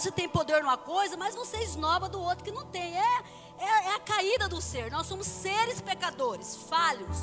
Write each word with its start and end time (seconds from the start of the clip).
você 0.00 0.10
tem 0.10 0.28
poder 0.28 0.62
numa 0.62 0.76
coisa, 0.76 1.16
mas 1.16 1.34
você 1.34 1.58
esnoba 1.58 2.08
do 2.08 2.20
outro 2.20 2.44
que 2.44 2.50
não 2.50 2.66
tem. 2.66 2.96
É, 2.96 3.22
é, 3.58 3.64
é 3.64 3.94
a 3.94 4.00
caída 4.00 4.48
do 4.48 4.60
ser. 4.60 4.90
Nós 4.90 5.06
somos 5.06 5.26
seres 5.26 5.80
pecadores, 5.80 6.56
falhos. 6.68 7.18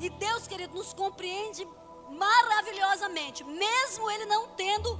E 0.00 0.10
Deus, 0.10 0.46
querido, 0.46 0.74
nos 0.74 0.92
compreende 0.92 1.66
maravilhosamente, 2.10 3.44
mesmo 3.44 4.10
Ele 4.10 4.26
não 4.26 4.48
tendo 4.48 4.98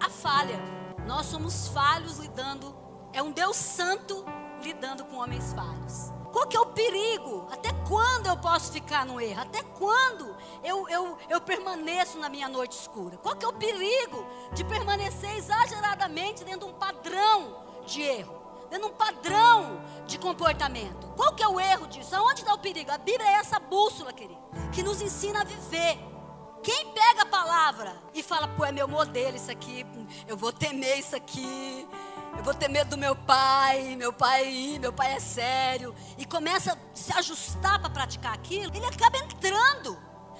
a 0.00 0.08
falha. 0.08 0.60
Nós 1.06 1.26
somos 1.26 1.68
falhos 1.68 2.18
lidando, 2.18 2.74
é 3.12 3.22
um 3.22 3.32
Deus 3.32 3.56
santo 3.56 4.24
lidando 4.62 5.04
com 5.04 5.16
homens 5.16 5.52
falhos. 5.52 6.21
Qual 6.32 6.46
que 6.46 6.56
é 6.56 6.60
o 6.60 6.66
perigo? 6.66 7.46
Até 7.50 7.70
quando 7.86 8.26
eu 8.26 8.36
posso 8.38 8.72
ficar 8.72 9.04
no 9.04 9.20
erro? 9.20 9.42
Até 9.42 9.62
quando 9.62 10.34
eu, 10.64 10.88
eu, 10.88 11.18
eu 11.28 11.40
permaneço 11.40 12.18
na 12.18 12.28
minha 12.28 12.48
noite 12.48 12.72
escura? 12.72 13.18
Qual 13.18 13.36
que 13.36 13.44
é 13.44 13.48
o 13.48 13.52
perigo 13.52 14.26
de 14.54 14.64
permanecer 14.64 15.36
exageradamente 15.36 16.42
dentro 16.42 16.60
de 16.60 16.66
um 16.66 16.72
padrão 16.72 17.56
de 17.84 18.00
erro? 18.00 18.40
Dentro 18.70 18.88
de 18.88 18.94
um 18.94 18.96
padrão 18.96 19.82
de 20.06 20.18
comportamento. 20.18 21.12
Qual 21.14 21.34
que 21.34 21.42
é 21.42 21.48
o 21.48 21.60
erro 21.60 21.86
disso? 21.86 22.16
Aonde 22.16 22.40
está 22.40 22.54
o 22.54 22.58
perigo? 22.58 22.90
A 22.90 22.96
Bíblia 22.96 23.28
é 23.28 23.34
essa 23.34 23.60
bússola, 23.60 24.12
querido, 24.14 24.40
que 24.72 24.82
nos 24.82 25.02
ensina 25.02 25.42
a 25.42 25.44
viver. 25.44 25.98
Quem 26.62 26.92
pega 26.92 27.22
a 27.22 27.26
palavra 27.26 27.94
e 28.14 28.22
fala, 28.22 28.48
pô, 28.48 28.64
é 28.64 28.72
meu 28.72 28.88
modelo 28.88 29.36
isso 29.36 29.50
aqui, 29.50 29.84
eu 30.28 30.36
vou 30.36 30.52
temer 30.52 30.98
isso 30.98 31.14
aqui, 31.14 31.86
eu 32.36 32.42
vou 32.42 32.54
ter 32.54 32.68
medo 32.68 32.90
do 32.90 32.98
meu 32.98 33.14
pai, 33.14 33.94
meu 33.96 34.12
pai, 34.12 34.78
meu 34.80 34.92
pai 34.92 35.14
é 35.14 35.20
sério. 35.20 35.94
E 36.18 36.24
começa 36.24 36.72
a 36.72 36.76
se 36.94 37.12
ajustar 37.12 37.80
para 37.80 37.90
praticar 37.90 38.32
aquilo, 38.34 38.74
ele 38.74 38.86
acaba 38.86 39.18
entrando. 39.18 39.98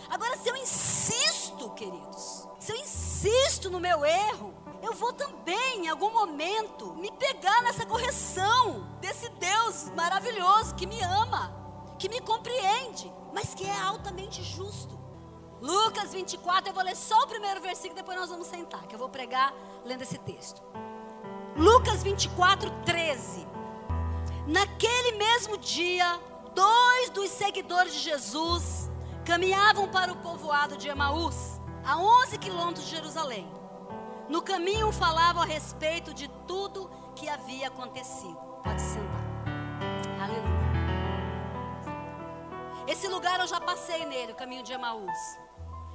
Agora, 0.09 0.37
se 0.37 0.49
eu 0.49 0.57
insisto, 0.57 1.71
queridos, 1.71 2.49
se 2.59 2.73
eu 2.73 2.77
insisto 2.77 3.71
no 3.71 3.81
meu 3.81 4.05
erro, 4.05 4.55
eu 4.83 4.93
vou 4.93 5.13
também, 5.13 5.87
em 5.87 5.89
algum 5.89 6.11
momento, 6.11 6.95
me 6.95 7.11
pegar 7.13 7.63
nessa 7.63 7.87
correção 7.87 8.87
desse 9.01 9.29
Deus 9.29 9.91
maravilhoso 9.95 10.75
que 10.75 10.87
me 10.87 11.01
ama, 11.03 11.95
que 11.99 12.09
me 12.09 12.21
compreende, 12.21 13.13
mas 13.33 13.55
que 13.55 13.65
é 13.65 13.81
altamente 13.81 14.43
justo. 14.43 15.01
Lucas 15.61 16.13
24, 16.13 16.71
eu 16.71 16.75
vou 16.75 16.83
ler 16.83 16.97
só 16.97 17.23
o 17.23 17.29
primeiro 17.29 17.61
versículo, 17.61 17.95
depois 17.95 18.19
nós 18.19 18.29
vamos 18.29 18.49
sentar, 18.49 18.87
que 18.89 18.95
eu 18.97 18.99
vou 18.99 19.09
pregar 19.09 19.55
lendo 19.85 20.03
esse 20.03 20.19
texto. 20.19 20.61
Lucas 21.57 22.03
24, 22.03 22.71
13. 22.85 23.47
Naquele 24.47 25.19
mesmo 25.19 25.59
dia, 25.59 26.19
dois 26.55 27.11
dos 27.11 27.31
seguidores 27.31 27.93
de 27.93 28.01
Jesus 28.01 28.91
caminhavam 29.25 29.89
para 29.89 30.13
o 30.13 30.17
povoado 30.17 30.77
de 30.77 30.89
Emaús, 30.89 31.61
a 31.85 31.99
11 31.99 32.39
quilômetros 32.39 32.87
de 32.87 32.97
Jerusalém. 32.97 33.47
No 34.29 34.41
caminho 34.41 34.91
falavam 34.93 35.43
a 35.43 35.47
respeito 35.47 36.15
de 36.15 36.29
tudo 36.47 36.91
que 37.15 37.29
havia 37.29 37.69
acontecido. 37.69 38.37
Pode 38.63 38.81
sentar. 38.81 39.23
Aleluia. 40.23 40.63
Esse 42.89 43.07
lugar 43.09 43.39
eu 43.41 43.47
já 43.47 43.61
passei 43.61 44.07
nele, 44.07 44.33
o 44.33 44.37
caminho 44.37 44.63
de 44.63 44.73
Emaús. 44.73 45.19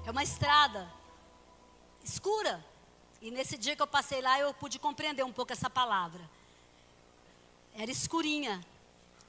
É 0.05 0.11
uma 0.11 0.23
estrada 0.23 0.87
escura, 2.03 2.63
e 3.27 3.31
nesse 3.31 3.57
dia 3.57 3.75
que 3.75 3.81
eu 3.81 3.87
passei 3.87 4.21
lá, 4.21 4.39
eu 4.39 4.53
pude 4.53 4.79
compreender 4.79 5.21
um 5.21 5.33
pouco 5.33 5.51
essa 5.51 5.69
palavra. 5.69 6.21
Era 7.75 7.91
escurinha. 7.91 8.65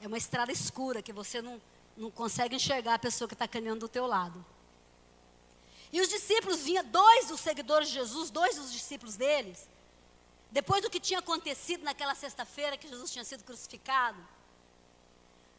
É 0.01 0.07
uma 0.07 0.17
estrada 0.17 0.53
escura 0.53 1.03
que 1.03 1.13
você 1.13 1.43
não, 1.43 1.61
não 1.97 2.09
consegue 2.09 2.55
enxergar 2.55 2.95
a 2.95 2.99
pessoa 3.01 3.27
que 3.27 3.35
está 3.35 3.49
caminhando 3.49 3.81
do 3.81 3.89
teu 3.89 4.07
lado. 4.07 4.47
E 5.93 6.01
os 6.01 6.09
discípulos 6.09 6.61
vinham, 6.63 6.85
dois 6.85 7.27
dos 7.27 7.41
seguidores 7.41 7.89
de 7.89 7.95
Jesus, 7.95 8.31
dois 8.31 8.55
dos 8.55 8.71
discípulos 8.71 9.17
deles, 9.17 9.69
depois 10.49 10.81
do 10.81 10.89
que 10.89 11.01
tinha 11.01 11.19
acontecido 11.19 11.83
naquela 11.83 12.15
sexta-feira 12.15 12.77
que 12.77 12.87
Jesus 12.87 13.11
tinha 13.11 13.25
sido 13.25 13.43
crucificado, 13.43 14.25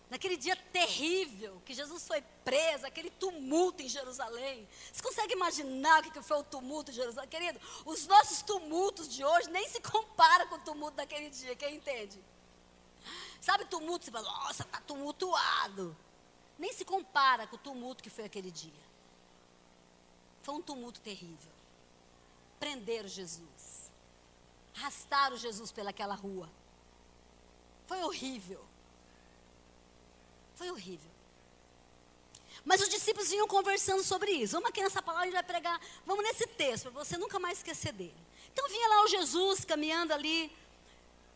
naquele 0.09 0.35
dia 0.35 0.55
terrível 0.55 1.61
que 1.65 1.73
Jesus 1.73 2.07
foi 2.07 2.21
preso, 2.43 2.85
aquele 2.85 3.09
tumulto 3.11 3.83
em 3.83 3.87
Jerusalém. 3.87 4.67
Você 4.91 5.03
consegue 5.03 5.33
imaginar 5.33 6.01
o 6.01 6.11
que 6.11 6.21
foi 6.21 6.37
o 6.37 6.43
tumulto 6.43 6.91
em 6.91 6.93
Jerusalém? 6.95 7.29
Querido, 7.29 7.59
os 7.85 8.07
nossos 8.07 8.41
tumultos 8.41 9.07
de 9.07 9.23
hoje 9.23 9.49
nem 9.49 9.67
se 9.67 9.79
compara 9.81 10.47
com 10.47 10.55
o 10.55 10.59
tumulto 10.59 10.97
daquele 10.97 11.29
dia, 11.29 11.55
quem 11.55 11.75
entende? 11.75 12.19
Sabe 13.39 13.65
tumulto? 13.65 14.05
Você 14.05 14.11
fala, 14.11 14.29
nossa, 14.29 14.63
está 14.63 14.81
tumultuado. 14.81 15.95
Nem 16.57 16.73
se 16.73 16.83
compara 16.83 17.47
com 17.47 17.55
o 17.55 17.59
tumulto 17.59 18.03
que 18.03 18.09
foi 18.09 18.25
aquele 18.25 18.51
dia. 18.51 18.89
Foi 20.41 20.55
um 20.55 20.61
tumulto 20.61 20.99
terrível. 20.99 21.51
Prenderam 22.59 23.07
Jesus. 23.07 23.89
Arrastaram 24.75 25.37
Jesus 25.37 25.71
pelaquela 25.71 26.15
rua. 26.15 26.49
Foi 27.87 28.01
horrível. 28.03 28.68
Foi 30.59 30.69
horrível. 30.69 31.09
Mas 32.65 32.81
os 32.81 32.89
discípulos 32.89 33.29
vinham 33.29 33.47
conversando 33.47 34.03
sobre 34.03 34.29
isso. 34.29 34.51
Vamos 34.51 34.69
aqui 34.69 34.83
nessa 34.83 35.01
palavra, 35.01 35.23
a 35.23 35.25
gente 35.27 35.35
vai 35.35 35.43
pregar. 35.43 35.79
Vamos 36.05 36.21
nesse 36.21 36.45
texto, 36.45 36.91
para 36.91 37.01
você 37.01 37.15
nunca 37.15 37.39
mais 37.39 37.59
esquecer 37.59 37.93
dele. 37.93 38.21
Então 38.51 38.67
vinha 38.67 38.89
lá 38.89 39.03
o 39.05 39.07
Jesus 39.07 39.63
caminhando 39.63 40.13
ali 40.13 40.53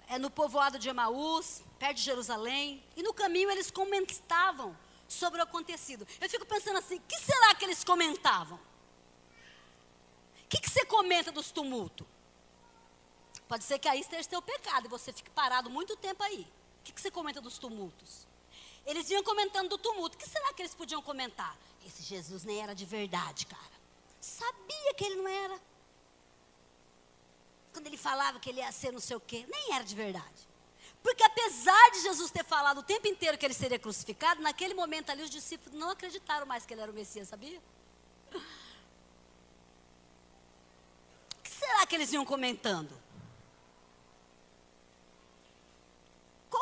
é, 0.09 0.17
no 0.17 0.29
povoado 0.29 0.77
de 0.77 0.89
Emaús, 0.89 1.63
perto 1.79 1.95
de 1.99 2.03
Jerusalém. 2.03 2.83
E 2.97 3.01
no 3.01 3.13
caminho 3.13 3.49
eles 3.49 3.71
comentavam 3.71 4.77
sobre 5.07 5.39
o 5.39 5.43
acontecido. 5.43 6.05
Eu 6.19 6.29
fico 6.29 6.45
pensando 6.45 6.79
assim: 6.79 6.97
o 6.97 7.03
que 7.07 7.17
será 7.17 7.55
que 7.55 7.63
eles 7.63 7.81
comentavam? 7.81 8.57
O 10.43 10.49
que, 10.49 10.59
que 10.59 10.69
você 10.69 10.83
comenta 10.83 11.31
dos 11.31 11.49
tumultos? 11.49 12.05
Pode 13.47 13.63
ser 13.63 13.79
que 13.79 13.87
aí 13.87 14.01
esteja 14.01 14.27
teu 14.27 14.41
pecado 14.41 14.87
e 14.87 14.89
você 14.89 15.13
fique 15.13 15.29
parado 15.29 15.69
muito 15.69 15.95
tempo 15.95 16.21
aí. 16.23 16.41
O 16.81 16.83
que, 16.83 16.91
que 16.91 16.99
você 16.99 17.09
comenta 17.09 17.39
dos 17.39 17.57
tumultos? 17.57 18.32
Eles 18.85 19.07
vinham 19.07 19.23
comentando 19.23 19.69
do 19.69 19.77
tumulto. 19.77 20.15
O 20.15 20.19
que 20.19 20.27
será 20.27 20.53
que 20.53 20.61
eles 20.61 20.75
podiam 20.75 21.01
comentar? 21.01 21.57
Esse 21.85 22.03
Jesus 22.03 22.43
nem 22.43 22.61
era 22.61 22.73
de 22.73 22.85
verdade, 22.85 23.45
cara. 23.45 23.73
Sabia 24.19 24.93
que 24.95 25.03
ele 25.03 25.15
não 25.15 25.27
era. 25.27 25.59
Quando 27.71 27.87
ele 27.87 27.97
falava 27.97 28.39
que 28.39 28.49
ele 28.49 28.59
ia 28.59 28.71
ser 28.71 28.91
não 28.91 28.99
sei 28.99 29.15
o 29.15 29.19
quê, 29.19 29.45
nem 29.49 29.73
era 29.73 29.83
de 29.83 29.95
verdade. 29.95 30.47
Porque 31.01 31.23
apesar 31.23 31.91
de 31.91 32.01
Jesus 32.01 32.31
ter 32.31 32.45
falado 32.45 32.77
o 32.79 32.83
tempo 32.83 33.07
inteiro 33.07 33.37
que 33.37 33.45
ele 33.45 33.53
seria 33.53 33.77
crucificado, 33.77 34.41
naquele 34.41 34.73
momento 34.73 35.09
ali 35.09 35.23
os 35.23 35.29
discípulos 35.29 35.77
não 35.77 35.89
acreditaram 35.89 36.45
mais 36.45 36.65
que 36.65 36.73
ele 36.73 36.81
era 36.81 36.91
o 36.91 36.95
Messias, 36.95 37.27
sabia? 37.27 37.61
O 38.33 38.39
que 41.43 41.49
será 41.49 41.85
que 41.85 41.95
eles 41.95 42.13
iam 42.13 42.23
comentando? 42.23 43.02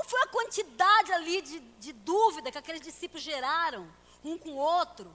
Qual 0.01 0.09
foi 0.09 0.21
a 0.21 0.27
quantidade 0.27 1.13
ali 1.13 1.43
de, 1.43 1.59
de 1.59 1.93
dúvida 1.93 2.51
que 2.51 2.57
aqueles 2.57 2.81
discípulos 2.81 3.21
geraram, 3.21 3.87
um 4.23 4.35
com 4.35 4.53
o 4.53 4.55
outro, 4.55 5.13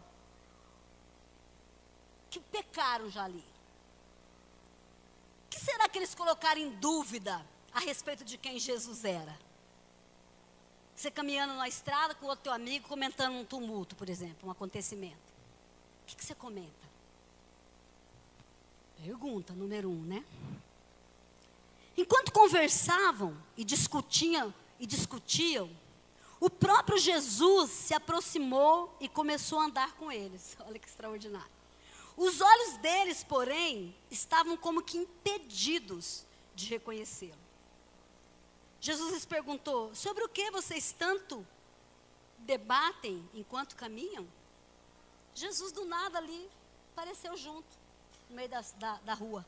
que 2.31 2.39
pecaram 2.39 3.11
já 3.11 3.25
ali? 3.25 3.45
O 5.45 5.49
que 5.51 5.59
será 5.59 5.89
que 5.89 5.99
eles 5.99 6.15
colocaram 6.15 6.61
em 6.61 6.71
dúvida 6.71 7.45
a 7.73 7.81
respeito 7.81 8.25
de 8.25 8.39
quem 8.39 8.61
Jesus 8.61 9.05
era? 9.05 9.37
Você 10.95 11.11
caminhando 11.11 11.55
na 11.55 11.67
estrada 11.67 12.15
com 12.15 12.27
o 12.27 12.29
outro 12.29 12.45
teu 12.45 12.53
amigo, 12.53 12.87
comentando 12.87 13.35
um 13.35 13.45
tumulto, 13.45 13.97
por 13.97 14.09
exemplo, 14.09 14.49
um 14.49 14.53
acontecimento. 14.53 15.17
O 16.03 16.07
que, 16.07 16.15
que 16.15 16.25
você 16.25 16.35
comenta? 16.35 16.87
Pergunta 19.03 19.53
número 19.53 19.91
um, 19.91 20.03
né? 20.03 20.25
Enquanto 21.97 22.31
conversavam 22.31 23.37
e 23.57 23.65
discutiam 23.65 24.55
e 24.79 24.87
discutiam, 24.87 25.71
o 26.39 26.51
próprio 26.51 26.99
Jesus 26.99 27.71
se 27.71 27.95
aproximou 27.95 28.95
e 29.01 29.09
começou 29.09 29.59
a 29.59 29.65
andar 29.65 29.95
com 29.95 30.13
eles. 30.13 30.57
Olha 30.67 30.79
que 30.79 30.89
extraordinário. 30.89 31.57
Os 32.17 32.41
olhos 32.41 32.77
deles, 32.79 33.23
porém, 33.23 33.95
estavam 34.11 34.57
como 34.57 34.83
que 34.83 34.97
impedidos 34.97 36.25
de 36.55 36.67
reconhecê-lo. 36.67 37.47
Jesus 38.81 39.13
lhes 39.13 39.25
perguntou: 39.27 39.95
Sobre 39.95 40.25
o 40.25 40.29
que 40.29 40.51
vocês 40.51 40.93
tanto 40.93 41.47
debatem 42.39 43.29
enquanto 43.35 43.77
caminham? 43.77 44.27
Jesus, 45.35 45.73
do 45.73 45.85
nada 45.85 46.17
ali, 46.17 46.49
apareceu 46.93 47.37
junto, 47.37 47.69
no 48.31 48.37
meio 48.37 48.49
da, 48.49 48.63
da, 48.77 48.95
da 49.01 49.15
rua. 49.15 49.45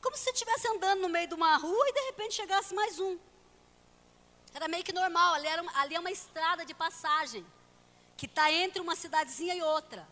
Como 0.00 0.16
se 0.16 0.30
estivesse 0.30 0.66
andando 0.68 1.02
no 1.02 1.08
meio 1.08 1.28
de 1.28 1.34
uma 1.34 1.56
rua 1.56 1.88
e 1.88 1.92
de 1.92 2.00
repente 2.00 2.34
chegasse 2.34 2.74
mais 2.74 2.98
um. 2.98 3.16
Era 4.54 4.68
meio 4.68 4.84
que 4.84 4.92
normal, 4.92 5.34
ali, 5.34 5.48
era, 5.48 5.64
ali 5.80 5.96
é 5.96 6.00
uma 6.00 6.12
estrada 6.12 6.64
de 6.64 6.72
passagem, 6.72 7.44
que 8.16 8.26
está 8.26 8.52
entre 8.52 8.80
uma 8.80 8.94
cidadezinha 8.94 9.54
e 9.54 9.62
outra. 9.62 10.06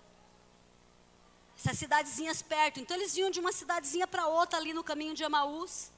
Essas 1.56 1.78
cidadezinhas 1.78 2.42
perto. 2.42 2.80
Então 2.80 2.96
eles 2.96 3.16
iam 3.16 3.30
de 3.30 3.38
uma 3.38 3.52
cidadezinha 3.52 4.06
para 4.06 4.26
outra 4.26 4.58
ali 4.58 4.72
no 4.72 4.82
caminho 4.82 5.14
de 5.14 5.22
Emaús. 5.22 5.92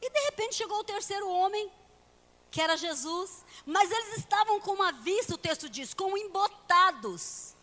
E 0.00 0.08
de 0.08 0.20
repente 0.20 0.54
chegou 0.54 0.78
o 0.78 0.84
terceiro 0.84 1.28
homem, 1.28 1.70
que 2.50 2.60
era 2.60 2.74
Jesus. 2.74 3.44
Mas 3.66 3.90
eles 3.90 4.16
estavam 4.16 4.58
com 4.58 4.72
uma 4.72 4.92
vista, 4.92 5.34
o 5.34 5.38
texto 5.38 5.68
diz, 5.68 5.92
como 5.92 6.16
embotados. 6.16 7.54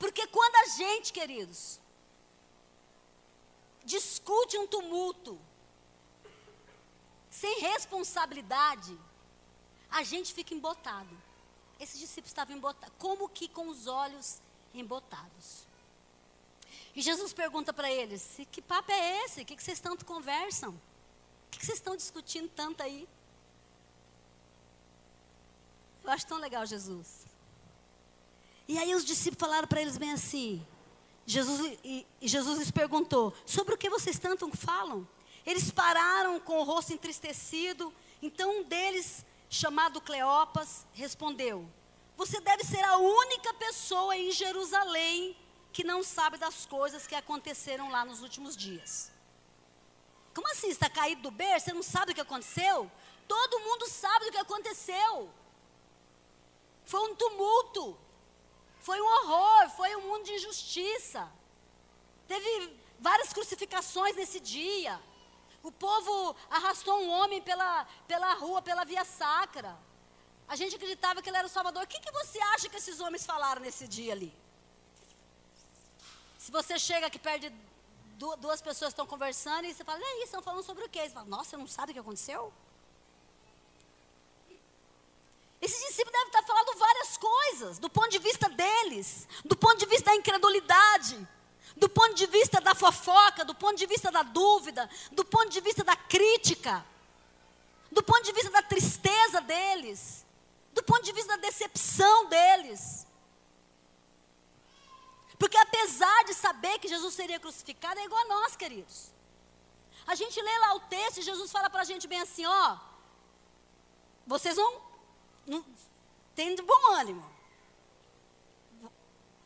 Porque 0.00 0.26
quando 0.26 0.56
a 0.56 0.66
gente, 0.76 1.12
queridos, 1.12 1.78
discute 3.84 4.58
um 4.58 4.66
tumulto, 4.66 5.38
sem 7.40 7.60
responsabilidade, 7.60 8.96
a 9.90 10.02
gente 10.02 10.32
fica 10.32 10.54
embotado. 10.54 11.14
Esses 11.78 12.00
discípulos 12.00 12.30
estavam 12.30 12.56
embotados, 12.56 12.94
como 12.98 13.28
que 13.28 13.46
com 13.46 13.68
os 13.68 13.86
olhos 13.86 14.40
embotados. 14.72 15.66
E 16.94 17.02
Jesus 17.02 17.34
pergunta 17.34 17.74
para 17.74 17.92
eles: 17.92 18.38
que 18.50 18.62
papo 18.62 18.90
é 18.90 19.24
esse? 19.24 19.42
O 19.42 19.44
que, 19.44 19.54
que 19.54 19.62
vocês 19.62 19.78
tanto 19.80 20.06
conversam? 20.06 20.70
O 20.70 21.50
que, 21.50 21.58
que 21.58 21.66
vocês 21.66 21.76
estão 21.78 21.94
discutindo 21.94 22.48
tanto 22.56 22.82
aí? 22.82 23.06
Eu 26.02 26.10
acho 26.10 26.26
tão 26.26 26.38
legal 26.38 26.64
Jesus. 26.64 27.26
E 28.66 28.78
aí 28.78 28.94
os 28.94 29.04
discípulos 29.04 29.40
falaram 29.40 29.68
para 29.68 29.82
eles 29.82 29.98
bem 29.98 30.12
assim. 30.12 30.66
Jesus, 31.26 31.78
e, 31.84 32.06
e 32.18 32.28
Jesus 32.28 32.58
lhes 32.58 32.70
perguntou: 32.70 33.34
sobre 33.44 33.74
o 33.74 33.78
que 33.78 33.90
vocês 33.90 34.18
tanto 34.18 34.50
falam? 34.56 35.06
Eles 35.46 35.70
pararam 35.70 36.40
com 36.40 36.58
o 36.58 36.64
rosto 36.64 36.92
entristecido. 36.92 37.94
Então 38.20 38.58
um 38.58 38.64
deles, 38.64 39.24
chamado 39.48 40.00
Cleopas, 40.00 40.84
respondeu: 40.92 41.66
Você 42.16 42.40
deve 42.40 42.64
ser 42.64 42.82
a 42.84 42.96
única 42.96 43.54
pessoa 43.54 44.16
em 44.16 44.32
Jerusalém 44.32 45.36
que 45.72 45.84
não 45.84 46.02
sabe 46.02 46.36
das 46.36 46.66
coisas 46.66 47.06
que 47.06 47.14
aconteceram 47.14 47.90
lá 47.90 48.04
nos 48.04 48.22
últimos 48.22 48.56
dias. 48.56 49.12
Como 50.34 50.50
assim? 50.50 50.68
Está 50.68 50.88
caído 50.90 51.22
do 51.22 51.30
berço? 51.30 51.66
Você 51.66 51.72
não 51.72 51.82
sabe 51.82 52.12
o 52.12 52.14
que 52.14 52.20
aconteceu? 52.20 52.90
Todo 53.28 53.60
mundo 53.60 53.88
sabe 53.88 54.26
do 54.26 54.32
que 54.32 54.38
aconteceu. 54.38 55.30
Foi 56.84 57.00
um 57.08 57.14
tumulto. 57.14 57.96
Foi 58.80 59.00
um 59.00 59.06
horror. 59.06 59.70
Foi 59.70 59.94
um 59.96 60.02
mundo 60.08 60.24
de 60.24 60.32
injustiça. 60.32 61.30
Teve 62.26 62.50
várias 62.98 63.32
crucificações 63.32 64.16
nesse 64.16 64.40
dia. 64.40 65.00
O 65.68 65.72
povo 65.72 66.36
arrastou 66.48 66.96
um 67.04 67.10
homem 67.10 67.40
pela, 67.42 67.70
pela 68.06 68.32
rua, 68.34 68.62
pela 68.62 68.84
via 68.84 69.04
sacra. 69.04 69.76
A 70.46 70.54
gente 70.54 70.76
acreditava 70.76 71.20
que 71.20 71.28
ele 71.28 71.38
era 71.38 71.48
o 71.48 71.54
Salvador. 71.56 71.82
O 71.82 71.88
que, 71.88 71.98
que 71.98 72.12
você 72.12 72.38
acha 72.54 72.68
que 72.68 72.76
esses 72.76 73.00
homens 73.00 73.26
falaram 73.26 73.60
nesse 73.60 73.88
dia 73.88 74.12
ali? 74.12 74.32
Se 76.38 76.52
você 76.52 76.78
chega 76.78 77.08
aqui 77.08 77.18
perto 77.18 77.50
de 77.50 77.52
duas 78.44 78.60
pessoas 78.62 78.90
estão 78.92 79.08
conversando 79.14 79.64
e 79.64 79.74
você 79.74 79.82
fala, 79.82 79.98
e 79.98 80.04
aí, 80.04 80.22
estão 80.22 80.40
falando 80.40 80.62
sobre 80.62 80.84
o 80.84 80.88
quê? 80.88 81.00
Você 81.00 81.14
fala, 81.18 81.26
nossa, 81.26 81.50
você 81.50 81.56
não 81.56 81.66
sabe 81.66 81.90
o 81.90 81.94
que 81.94 82.04
aconteceu? 82.04 82.52
Esses 85.60 85.80
discípulos 85.88 86.12
devem 86.12 86.28
estar 86.28 86.44
falando 86.44 86.78
várias 86.78 87.16
coisas, 87.16 87.80
do 87.80 87.90
ponto 87.90 88.10
de 88.10 88.20
vista 88.20 88.48
deles, 88.48 89.26
do 89.44 89.56
ponto 89.56 89.78
de 89.78 89.86
vista 89.86 90.10
da 90.10 90.16
incredulidade, 90.16 91.28
do 91.76 91.88
ponto 91.88 92.14
de 92.14 92.26
vista 92.26 92.60
da 92.60 92.74
fofoca, 92.74 93.44
do 93.44 93.54
ponto 93.54 93.76
de 93.76 93.86
vista 93.86 94.10
da 94.10 94.22
dúvida, 94.22 94.88
do 95.12 95.24
ponto 95.24 95.50
de 95.50 95.60
vista 95.60 95.84
da 95.84 95.94
crítica, 95.94 96.84
do 97.92 98.02
ponto 98.02 98.22
de 98.22 98.32
vista 98.32 98.50
da 98.50 98.62
tristeza 98.62 99.40
deles, 99.42 100.24
do 100.72 100.82
ponto 100.82 101.02
de 101.02 101.12
vista 101.12 101.36
da 101.36 101.42
decepção 101.42 102.26
deles. 102.26 103.06
Porque 105.38 105.56
apesar 105.58 106.24
de 106.24 106.32
saber 106.32 106.78
que 106.78 106.88
Jesus 106.88 107.14
seria 107.14 107.38
crucificado, 107.38 108.00
é 108.00 108.04
igual 108.04 108.22
a 108.22 108.28
nós, 108.28 108.56
queridos. 108.56 109.12
A 110.06 110.14
gente 110.14 110.40
lê 110.40 110.58
lá 110.58 110.74
o 110.74 110.80
texto 110.80 111.18
e 111.18 111.22
Jesus 111.22 111.50
fala 111.52 111.68
para 111.68 111.82
a 111.82 111.84
gente 111.84 112.06
bem 112.06 112.20
assim: 112.20 112.46
ó, 112.46 112.78
vocês 114.26 114.56
vão, 114.56 114.80
não, 115.46 115.64
tem 116.34 116.54
de 116.54 116.62
bom 116.62 116.92
ânimo. 116.92 117.36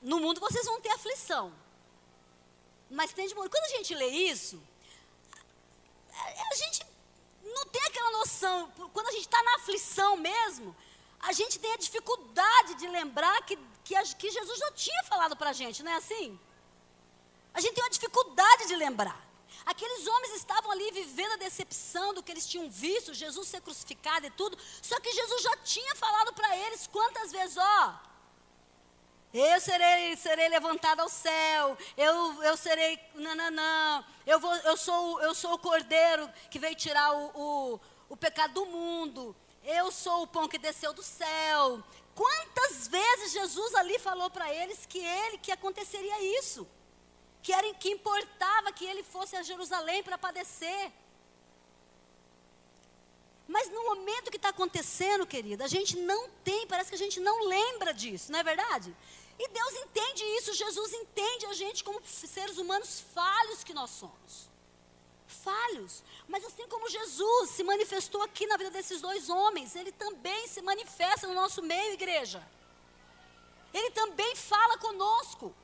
No 0.00 0.21
mundo 0.21 0.41
vocês 0.41 0.65
vão 0.65 0.81
ter 0.81 0.91
aflição. 0.91 1.53
Mas 2.90 3.12
tem 3.12 3.28
de 3.28 3.34
bom 3.34 3.48
Quando 3.48 3.64
a 3.64 3.76
gente 3.76 3.94
lê 3.94 4.08
isso, 4.08 4.60
a, 6.12 6.52
a 6.52 6.54
gente 6.56 6.84
não 7.42 7.66
tem 7.66 7.82
aquela 7.84 8.10
noção. 8.19 8.70
Quando 8.92 9.08
a 9.08 9.12
gente 9.12 9.22
está 9.22 9.42
na 9.42 9.54
aflição 9.56 10.16
mesmo, 10.16 10.76
a 11.20 11.32
gente 11.32 11.58
tem 11.58 11.72
a 11.72 11.76
dificuldade 11.76 12.75
de 12.75 12.87
lembrar 12.88 13.42
que, 13.44 13.56
que, 13.84 13.94
que 14.16 14.31
Jesus 14.31 14.58
já 14.58 14.70
tinha 14.72 15.04
falado 15.04 15.37
para 15.37 15.50
a 15.50 15.52
gente, 15.52 15.82
não 15.82 15.92
é 15.92 15.96
assim? 15.96 16.38
A 17.52 17.60
gente 17.60 17.75
tem 17.75 17.84
uma 17.84 17.90
dificuldade 17.90 18.66
de 18.66 18.76
lembrar. 18.76 19.20
Aqueles 19.66 20.06
homens 20.06 20.34
estavam 20.37 20.70
ali 20.70 20.90
vivendo 20.92 21.32
a 21.32 21.37
decepção 21.37 22.14
do 22.14 22.22
que 22.22 22.32
eles 22.32 22.46
tinham 22.46 22.70
visto, 22.70 23.12
Jesus 23.12 23.48
ser 23.48 23.60
crucificado 23.60 24.26
e 24.26 24.31
tudo. 24.31 24.56
Só 24.81 24.98
que 25.00 25.12
Jesus 25.12 25.42
já 25.42 25.56
tinha 25.58 25.94
falado 25.96 26.32
para 26.32 26.56
eles 26.56 26.87
quantas 26.87 27.31
vezes, 27.31 27.56
ó, 27.56 28.00
eu 29.32 29.61
serei, 29.61 30.17
serei 30.17 30.49
levantado 30.49 31.00
ao 31.00 31.09
céu, 31.09 31.79
eu, 31.97 32.43
eu 32.43 32.56
serei, 32.56 32.99
não, 33.15 33.35
não, 33.35 33.50
não, 33.50 34.05
eu, 34.27 34.41
vou, 34.41 34.55
eu, 34.56 34.77
sou, 34.77 35.23
eu 35.23 35.35
sou 35.35 35.53
o 35.53 35.59
cordeiro 35.59 36.29
que 36.50 36.59
veio 36.59 36.75
tirar 36.75 37.12
o, 37.12 37.31
o, 37.35 37.81
o 38.09 38.17
pecado 38.17 38.55
do 38.55 38.67
mundo, 38.67 39.37
eu 39.62 39.93
sou 39.93 40.23
o 40.23 40.27
pão 40.27 40.49
que 40.49 40.59
desceu 40.59 40.93
do 40.93 41.03
céu. 41.03 41.82
Quantas 42.15 42.88
vezes 42.88 43.32
Jesus 43.32 43.75
ali 43.75 43.99
falou 43.99 44.29
para 44.31 44.53
eles 44.53 44.85
que 44.85 44.99
ele, 44.99 45.38
que 45.38 45.53
aconteceria 45.53 46.38
isso? 46.38 46.69
Que, 47.43 47.53
era, 47.53 47.73
que 47.75 47.91
importava 47.91 48.73
que 48.73 48.85
ele 48.85 49.03
fosse 49.03 49.37
a 49.37 49.43
Jerusalém 49.43 50.03
para 50.03 50.19
padecer. 50.19 50.93
Mas 53.47 53.69
no 53.69 53.83
momento 53.85 54.31
que 54.31 54.37
está 54.37 54.50
acontecendo, 54.50 55.26
querida, 55.26 55.65
a 55.65 55.69
gente 55.69 55.97
não 55.97 56.29
tem, 56.44 56.67
parece 56.67 56.91
que 56.91 56.94
a 56.94 56.99
gente 56.99 57.19
não 57.19 57.49
lembra 57.49 57.93
disso, 57.93 58.31
não 58.31 58.38
é 58.38 58.44
verdade? 58.44 58.94
E 59.42 59.48
Deus 59.48 59.75
entende 59.84 60.22
isso, 60.37 60.60
Jesus 60.64 60.92
entende 60.92 61.46
a 61.46 61.54
gente 61.54 61.82
como 61.82 62.00
seres 62.04 62.56
humanos 62.58 63.02
falhos 63.14 63.64
que 63.64 63.75
nós 63.81 63.90
somos 63.90 64.50
falhos. 65.31 66.02
Mas 66.28 66.44
assim 66.44 66.66
como 66.69 66.88
Jesus 66.88 67.50
se 67.50 67.62
manifestou 67.62 68.22
aqui 68.22 68.46
na 68.46 68.56
vida 68.56 68.70
desses 68.70 69.00
dois 69.00 69.28
homens, 69.28 69.75
ele 69.75 69.92
também 69.92 70.46
se 70.46 70.60
manifesta 70.60 71.26
no 71.26 71.34
nosso 71.34 71.62
meio, 71.62 71.94
igreja. 71.94 72.46
Ele 73.72 73.90
também 73.92 74.34
fala 74.37 74.76
conosco. 74.78 75.54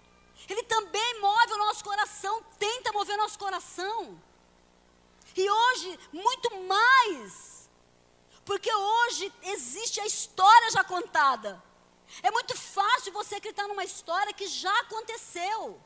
Ele 0.48 0.62
também 0.64 1.20
move 1.20 1.52
o 1.52 1.58
nosso 1.58 1.82
coração, 1.82 2.42
tenta 2.58 2.92
mover 2.92 3.14
o 3.16 3.22
nosso 3.22 3.38
coração. 3.38 4.20
E 5.36 5.50
hoje, 5.50 5.98
muito 6.12 6.48
mais. 6.62 7.68
Porque 8.44 8.72
hoje 8.72 9.32
existe 9.42 10.00
a 10.00 10.06
história 10.06 10.70
já 10.70 10.84
contada. 10.84 11.62
É 12.22 12.30
muito 12.30 12.56
fácil 12.56 13.12
você 13.12 13.36
acreditar 13.36 13.66
numa 13.68 13.84
história 13.84 14.32
que 14.32 14.46
já 14.46 14.76
aconteceu. 14.80 15.80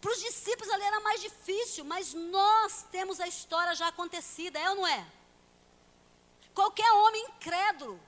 Para 0.00 0.12
os 0.12 0.20
discípulos 0.20 0.72
ali 0.72 0.84
era 0.84 1.00
mais 1.00 1.20
difícil, 1.20 1.84
mas 1.84 2.14
nós 2.14 2.86
temos 2.90 3.20
a 3.20 3.28
história 3.28 3.74
já 3.74 3.88
acontecida, 3.88 4.58
é 4.58 4.70
ou 4.70 4.76
não 4.76 4.86
é? 4.86 5.06
Qualquer 6.54 6.90
homem 6.92 7.26
incrédulo 7.26 8.00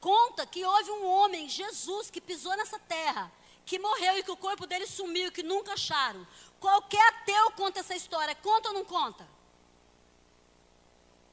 conta 0.00 0.46
que 0.46 0.64
houve 0.64 0.90
um 0.90 1.06
homem, 1.06 1.48
Jesus, 1.48 2.10
que 2.10 2.20
pisou 2.20 2.56
nessa 2.56 2.78
terra, 2.78 3.32
que 3.64 3.78
morreu 3.78 4.18
e 4.18 4.22
que 4.22 4.30
o 4.30 4.36
corpo 4.36 4.66
dele 4.66 4.86
sumiu, 4.86 5.32
que 5.32 5.42
nunca 5.42 5.72
acharam. 5.72 6.26
Qualquer 6.60 7.06
ateu 7.08 7.50
conta 7.52 7.80
essa 7.80 7.94
história, 7.94 8.34
conta 8.34 8.68
ou 8.68 8.74
não 8.74 8.84
conta? 8.84 9.26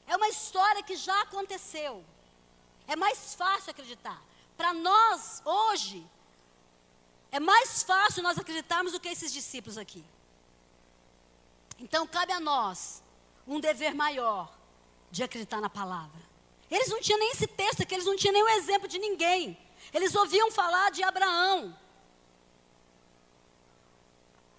É 0.08 0.16
uma 0.16 0.30
história 0.30 0.84
que 0.84 0.96
já 0.96 1.22
aconteceu. 1.22 2.04
É 2.88 2.96
mais 2.96 3.34
fácil 3.36 3.72
acreditar. 3.72 4.22
Para 4.58 4.74
nós, 4.74 5.42
hoje, 5.46 6.06
é 7.32 7.40
mais 7.40 7.84
fácil 7.84 8.24
nós 8.24 8.38
acreditarmos 8.38 8.94
do 8.94 9.00
que 9.00 9.10
esses 9.10 9.32
discípulos 9.32 9.78
aqui. 9.78 10.04
Então 11.78 12.08
cabe 12.08 12.32
a 12.32 12.40
nós 12.40 13.04
um 13.46 13.60
dever 13.60 13.94
maior 13.94 14.52
de 15.12 15.24
acreditar 15.24 15.60
na 15.60 15.70
palavra. 15.70 16.22
Eles 16.70 16.88
não 16.88 17.02
tinham 17.02 17.20
nem 17.20 17.32
esse 17.32 17.48
texto 17.48 17.84
aqui, 17.84 17.94
eles 17.94 18.06
não 18.06 18.16
tinham 18.16 18.34
nenhum 18.34 18.50
exemplo 18.50 18.88
de 18.88 18.98
ninguém. 18.98 19.58
Eles 19.94 20.16
ouviam 20.16 20.50
falar 20.52 20.92
de 20.92 21.04
Abraão, 21.04 21.78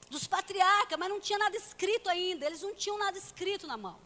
dos 0.08 0.26
patriarcas, 0.26 0.98
mas 0.98 1.08
não 1.08 1.20
tinha 1.20 1.38
nada 1.38 1.56
escrito 1.56 2.08
ainda. 2.08 2.46
Eles 2.46 2.62
não 2.62 2.74
tinham 2.74 2.98
nada 2.98 3.18
escrito 3.18 3.66
na 3.66 3.76
mão. 3.76 3.98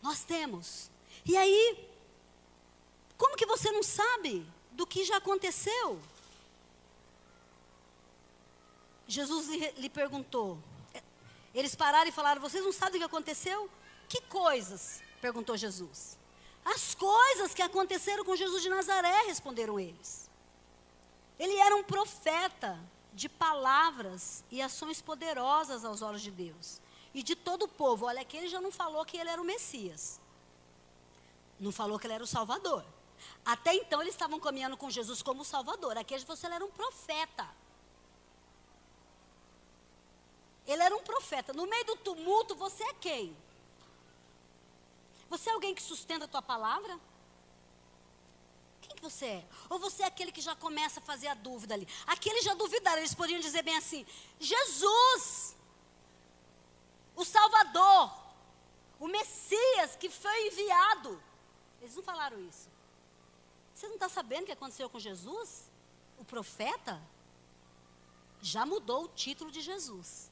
Nós 0.00 0.24
temos. 0.24 0.90
E 1.24 1.36
aí, 1.36 1.88
como 3.16 3.36
que 3.36 3.46
você 3.46 3.70
não 3.70 3.82
sabe 3.82 4.46
do 4.72 4.86
que 4.86 5.04
já 5.04 5.16
aconteceu? 5.16 6.00
Jesus 9.06 9.48
lhe 9.76 9.88
perguntou. 9.88 10.58
Eles 11.54 11.74
pararam 11.74 12.08
e 12.08 12.12
falaram: 12.12 12.40
Vocês 12.40 12.64
não 12.64 12.72
sabem 12.72 12.96
o 12.96 12.98
que 13.00 13.04
aconteceu? 13.04 13.70
Que 14.08 14.20
coisas? 14.22 15.02
perguntou 15.20 15.56
Jesus. 15.56 16.18
As 16.64 16.94
coisas 16.94 17.54
que 17.54 17.62
aconteceram 17.62 18.24
com 18.24 18.36
Jesus 18.36 18.62
de 18.62 18.68
Nazaré, 18.68 19.22
responderam 19.26 19.78
eles. 19.78 20.30
Ele 21.38 21.56
era 21.56 21.74
um 21.74 21.82
profeta 21.82 22.78
de 23.12 23.28
palavras 23.28 24.44
e 24.50 24.62
ações 24.62 25.02
poderosas 25.02 25.84
aos 25.84 26.02
olhos 26.02 26.22
de 26.22 26.30
Deus 26.30 26.80
e 27.12 27.22
de 27.22 27.34
todo 27.34 27.64
o 27.64 27.68
povo. 27.68 28.06
Olha, 28.06 28.22
aqui 28.22 28.36
ele 28.36 28.48
já 28.48 28.60
não 28.60 28.70
falou 28.70 29.04
que 29.04 29.16
ele 29.16 29.28
era 29.28 29.40
o 29.40 29.44
Messias, 29.44 30.20
não 31.58 31.72
falou 31.72 31.98
que 31.98 32.06
ele 32.06 32.14
era 32.14 32.24
o 32.24 32.26
Salvador. 32.26 32.84
Até 33.44 33.74
então 33.74 34.00
eles 34.00 34.14
estavam 34.14 34.38
caminhando 34.38 34.76
com 34.76 34.88
Jesus 34.88 35.22
como 35.22 35.44
Salvador. 35.44 35.96
Aqui 35.98 36.14
que 36.14 36.46
ele 36.46 36.54
era 36.54 36.64
um 36.64 36.70
profeta. 36.70 37.48
Ele 40.66 40.82
era 40.82 40.96
um 40.96 41.02
profeta. 41.02 41.52
No 41.52 41.66
meio 41.66 41.84
do 41.84 41.96
tumulto, 41.96 42.54
você 42.54 42.82
é 42.84 42.94
quem? 42.94 43.36
Você 45.28 45.50
é 45.50 45.52
alguém 45.52 45.74
que 45.74 45.82
sustenta 45.82 46.26
a 46.26 46.28
tua 46.28 46.42
palavra? 46.42 46.98
Quem 48.82 48.94
que 48.96 49.02
você 49.02 49.26
é? 49.26 49.44
Ou 49.70 49.78
você 49.78 50.02
é 50.02 50.06
aquele 50.06 50.30
que 50.30 50.40
já 50.40 50.54
começa 50.54 51.00
a 51.00 51.02
fazer 51.02 51.28
a 51.28 51.34
dúvida 51.34 51.74
ali? 51.74 51.88
Aqueles 52.06 52.44
já 52.44 52.54
duvidaram, 52.54 52.98
eles 52.98 53.14
poderiam 53.14 53.40
dizer 53.40 53.62
bem 53.62 53.76
assim: 53.76 54.06
Jesus, 54.38 55.56
o 57.16 57.24
Salvador, 57.24 58.14
o 59.00 59.08
Messias 59.08 59.96
que 59.96 60.08
foi 60.08 60.46
enviado. 60.46 61.20
Eles 61.80 61.96
não 61.96 62.02
falaram 62.02 62.38
isso. 62.40 62.71
Você 63.82 63.88
não 63.88 63.94
está 63.96 64.08
sabendo 64.08 64.44
o 64.44 64.46
que 64.46 64.52
aconteceu 64.52 64.88
com 64.88 65.00
Jesus? 65.00 65.64
O 66.16 66.24
profeta 66.24 67.02
já 68.40 68.64
mudou 68.64 69.06
o 69.06 69.08
título 69.08 69.50
de 69.50 69.60
Jesus. 69.60 70.30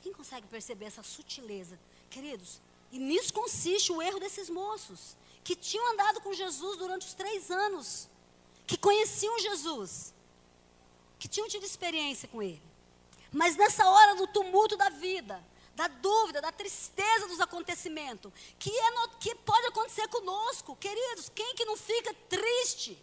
Quem 0.00 0.14
consegue 0.14 0.46
perceber 0.46 0.86
essa 0.86 1.02
sutileza? 1.02 1.78
Queridos, 2.08 2.58
e 2.90 2.98
nisso 2.98 3.34
consiste 3.34 3.92
o 3.92 4.00
erro 4.00 4.18
desses 4.18 4.48
moços, 4.48 5.14
que 5.44 5.54
tinham 5.54 5.92
andado 5.92 6.22
com 6.22 6.32
Jesus 6.32 6.78
durante 6.78 7.06
os 7.06 7.12
três 7.12 7.50
anos, 7.50 8.08
que 8.66 8.78
conheciam 8.78 9.38
Jesus, 9.38 10.14
que 11.18 11.28
tinham 11.28 11.50
tido 11.50 11.66
experiência 11.66 12.26
com 12.30 12.42
Ele. 12.42 12.62
Mas 13.30 13.56
nessa 13.56 13.86
hora 13.86 14.14
do 14.14 14.26
tumulto 14.26 14.74
da 14.74 14.88
vida, 14.88 15.44
da 15.76 15.86
dúvida, 15.88 16.40
da 16.40 16.50
tristeza 16.50 17.28
dos 17.28 17.38
acontecimentos, 17.38 18.32
que, 18.58 18.70
é 18.70 18.90
no, 18.92 19.08
que 19.18 19.34
pode 19.34 19.66
acontecer 19.66 20.08
conosco, 20.08 20.74
queridos, 20.76 21.30
quem 21.34 21.54
que 21.54 21.66
não 21.66 21.76
fica 21.76 22.12
triste? 22.28 22.98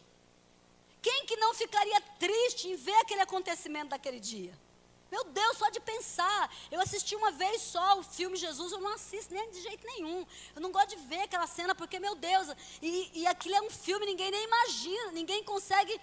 Quem 1.02 1.26
que 1.26 1.36
não 1.36 1.54
ficaria 1.54 2.02
triste 2.18 2.70
em 2.70 2.76
ver 2.76 2.96
aquele 2.96 3.22
acontecimento 3.22 3.90
daquele 3.90 4.20
dia? 4.20 4.58
Meu 5.12 5.24
Deus, 5.26 5.58
só 5.58 5.70
de 5.70 5.80
pensar. 5.80 6.52
Eu 6.72 6.82
assisti 6.82 7.16
uma 7.16 7.30
vez 7.30 7.62
só 7.62 8.00
o 8.00 8.04
filme 8.04 8.36
Jesus, 8.36 8.72
eu 8.72 8.80
não 8.80 8.94
assisto 8.94 9.32
nem 9.32 9.52
de 9.52 9.62
jeito 9.62 9.86
nenhum. 9.86 10.26
Eu 10.56 10.62
não 10.62 10.72
gosto 10.72 10.96
de 10.96 10.96
ver 10.96 11.22
aquela 11.22 11.46
cena, 11.46 11.76
porque, 11.76 12.00
meu 12.00 12.16
Deus, 12.16 12.48
e, 12.82 13.12
e 13.14 13.28
aquilo 13.28 13.56
é 13.56 13.62
um 13.62 13.70
filme, 13.70 14.08
ninguém 14.08 14.32
nem 14.32 14.44
imagina, 14.46 15.12
ninguém 15.12 15.44
consegue 15.44 15.94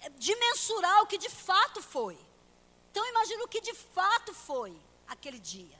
eh, 0.00 0.08
dimensurar 0.18 1.02
o 1.02 1.06
que 1.06 1.18
de 1.18 1.28
fato 1.28 1.80
foi. 1.80 2.18
Então 2.90 3.06
imagina 3.06 3.44
o 3.44 3.48
que 3.48 3.60
de 3.60 3.74
fato 3.74 4.34
foi 4.34 4.76
aquele 5.06 5.38
dia. 5.38 5.78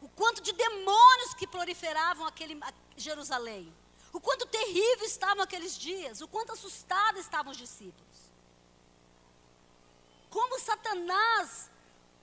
O 0.00 0.08
quanto 0.08 0.40
de 0.40 0.52
demônios 0.52 1.34
que 1.34 1.46
proliferavam 1.46 2.26
aquele 2.26 2.58
Jerusalém. 2.96 3.72
O 4.12 4.20
quanto 4.20 4.46
terrível 4.46 5.04
estavam 5.04 5.42
aqueles 5.42 5.76
dias, 5.76 6.20
o 6.20 6.28
quanto 6.28 6.52
assustados 6.52 7.20
estavam 7.20 7.52
os 7.52 7.58
discípulos. 7.58 8.18
Como 10.30 10.58
Satanás 10.58 11.70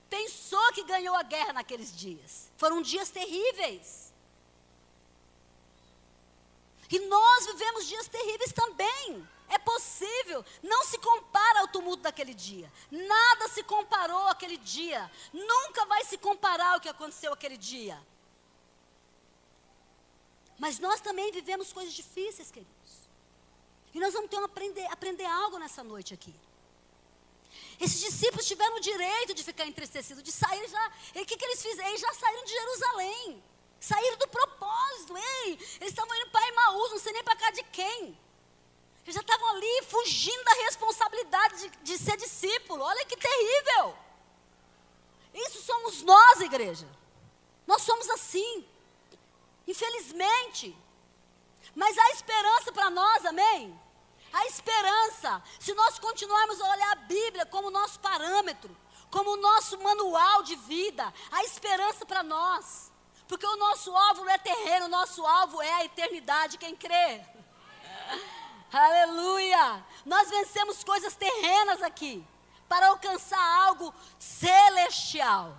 pensou 0.10 0.72
que 0.74 0.84
ganhou 0.84 1.16
a 1.16 1.24
guerra 1.24 1.54
naqueles 1.54 1.96
dias. 1.96 2.52
Foram 2.58 2.82
dias 2.82 3.10
terríveis. 3.10 4.14
E 6.90 7.00
nós 7.00 7.46
vivemos 7.48 7.88
dias 7.88 8.08
terríveis 8.08 8.54
também. 8.54 9.28
É 9.48 9.58
possível, 9.60 10.44
não 10.64 10.84
se 10.86 10.98
compara 10.98 11.62
ao 11.62 11.68
tumulto 11.68 12.04
daquele 12.04 12.34
dia. 12.34 12.72
Nada 12.90 13.48
se 13.50 13.64
comparou 13.64 14.28
àquele 14.28 14.58
dia. 14.58 15.10
Nunca 15.32 15.86
vai 15.86 16.04
se 16.04 16.18
comparar 16.18 16.74
ao 16.74 16.82
que 16.82 16.90
aconteceu 16.90 17.32
aquele 17.32 17.58
dia. 17.58 18.02
Mas 20.58 20.80
nós 20.80 21.02
também 21.02 21.32
vivemos 21.32 21.72
coisas 21.72 21.94
difíceis, 21.94 22.50
queridos. 22.50 23.10
E 23.94 24.00
nós 24.00 24.14
vamos 24.14 24.30
ter 24.30 24.38
que 24.38 24.44
aprender, 24.44 24.86
aprender 24.88 25.26
algo 25.26 25.58
nessa 25.58 25.84
noite 25.84 26.14
aqui. 26.14 26.34
Esses 27.80 28.00
discípulos 28.00 28.46
tiveram 28.46 28.78
o 28.78 28.80
direito 28.80 29.34
de 29.34 29.44
ficar 29.44 29.66
entristecidos, 29.68 30.24
de 30.24 30.32
sair 30.32 30.68
já. 30.68 30.92
E 31.14 31.22
o 31.22 31.26
que, 31.26 31.38
que 31.38 31.46
eles 31.46 31.62
fizeram? 31.62 31.90
Eles 31.90 32.02
já 32.02 32.14
saíram 32.14 32.44
de 32.44 32.52
Jerusalém. 32.52 33.44
Saíram 33.80 34.18
do 34.18 34.28
propósito. 34.28 35.16
Ei, 35.18 35.54
eles 35.80 35.90
estavam 35.90 36.16
indo 36.16 36.32
para 36.32 36.48
Emaús, 36.48 36.92
não 36.92 37.00
sei 37.00 37.14
nem 37.14 37.24
para 37.24 37.36
cá 37.36 37.52
de 37.52 37.64
quem. 37.64 38.18
Eles 39.06 39.14
já 39.14 39.22
estavam 39.22 39.50
ali 39.50 39.84
fugindo 39.84 40.44
da 40.44 40.54
responsabilidade 40.66 41.70
de, 41.70 41.78
de 41.78 41.98
ser 41.98 42.18
discípulo. 42.18 42.84
Olha 42.84 43.06
que 43.06 43.16
terrível. 43.16 43.96
Isso 45.32 45.62
somos 45.62 46.02
nós, 46.02 46.42
igreja. 46.42 46.88
Nós 47.68 47.84
somos 47.84 48.10
assim. 48.10 48.68
Infelizmente. 49.68 50.76
Mas 51.76 51.96
há 51.98 52.10
esperança 52.12 52.72
para 52.72 52.90
nós, 52.90 53.26
amém? 53.26 53.80
Há 54.34 54.48
esperança. 54.48 55.44
Se 55.60 55.74
nós 55.76 56.00
continuarmos 56.00 56.60
a 56.60 56.72
olhar 56.72 56.92
a 56.94 56.96
Bíblia 56.96 57.46
como 57.46 57.70
nosso 57.70 58.00
parâmetro, 58.00 58.76
como 59.12 59.38
nosso 59.38 59.78
manual 59.80 60.42
de 60.42 60.56
vida, 60.56 61.14
há 61.32 61.44
esperança 61.44 62.06
para 62.08 62.24
nós. 62.24 62.92
Porque 63.28 63.46
o 63.46 63.56
nosso 63.56 63.96
alvo 63.96 64.24
não 64.24 64.32
é 64.32 64.38
terreno, 64.38 64.86
o 64.88 64.90
nosso 64.90 65.24
alvo 65.26 65.62
é 65.62 65.72
a 65.74 65.86
eternidade. 65.86 66.58
Quem 66.58 66.76
crê? 66.76 67.24
Aleluia! 68.72 69.84
Nós 70.06 70.30
vencemos 70.30 70.84
coisas 70.84 71.16
terrenas 71.16 71.82
aqui 71.82 72.26
para 72.68 72.88
alcançar 72.88 73.40
algo 73.64 73.94
celestial. 74.20 75.58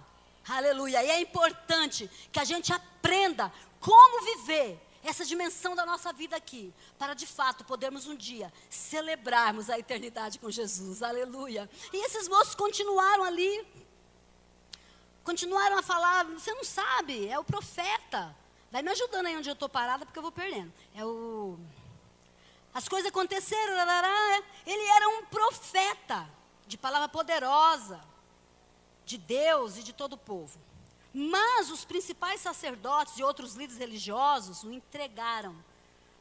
Aleluia! 0.49 1.03
E 1.03 1.11
é 1.11 1.21
importante 1.21 2.11
que 2.31 2.39
a 2.39 2.45
gente 2.45 2.73
aprenda 2.73 3.53
como 3.81 4.25
viver 4.37 4.81
essa 5.03 5.25
dimensão 5.25 5.77
da 5.77 5.87
nossa 5.87 6.13
vida 6.13 6.37
aqui, 6.37 6.75
para 6.99 7.15
de 7.15 7.27
fato 7.27 7.65
podermos 7.65 8.07
um 8.07 8.17
dia 8.17 8.53
celebrarmos 8.69 9.71
a 9.71 9.79
eternidade 9.79 10.39
com 10.39 10.51
Jesus. 10.51 11.03
Aleluia! 11.03 11.71
E 11.93 12.05
esses 12.05 12.29
moços 12.29 12.55
continuaram 12.55 13.25
ali, 13.25 13.67
continuaram 15.25 15.79
a 15.79 15.83
falar: 15.83 16.25
você 16.25 16.53
não 16.53 16.65
sabe, 16.65 17.29
é 17.29 17.39
o 17.39 17.45
profeta. 17.45 18.35
Vai 18.71 18.83
me 18.83 18.91
ajudando 18.91 19.27
aí 19.27 19.37
onde 19.37 19.49
eu 19.49 19.55
estou 19.55 19.69
parada, 19.69 20.05
porque 20.05 20.19
eu 20.19 20.23
vou 20.23 20.33
perdendo. 20.33 20.73
É 20.95 21.05
o. 21.05 21.59
As 22.77 22.87
coisas 22.87 23.09
aconteceram, 23.09 23.73
ele 24.67 24.87
era 24.89 25.09
um 25.09 25.25
profeta 25.25 26.29
de 26.67 26.77
palavra 26.77 27.09
poderosa 27.09 27.99
de 29.03 29.17
Deus 29.17 29.79
e 29.79 29.83
de 29.83 29.95
todo 29.95 30.13
o 30.13 30.19
povo. 30.19 30.61
Mas 31.11 31.71
os 31.71 31.87
principais 31.87 32.43
sacerdotes 32.43 33.17
e 33.17 33.23
outros 33.23 33.55
líderes 33.55 33.79
religiosos 33.79 34.63
o 34.63 34.71
entregaram 34.71 35.57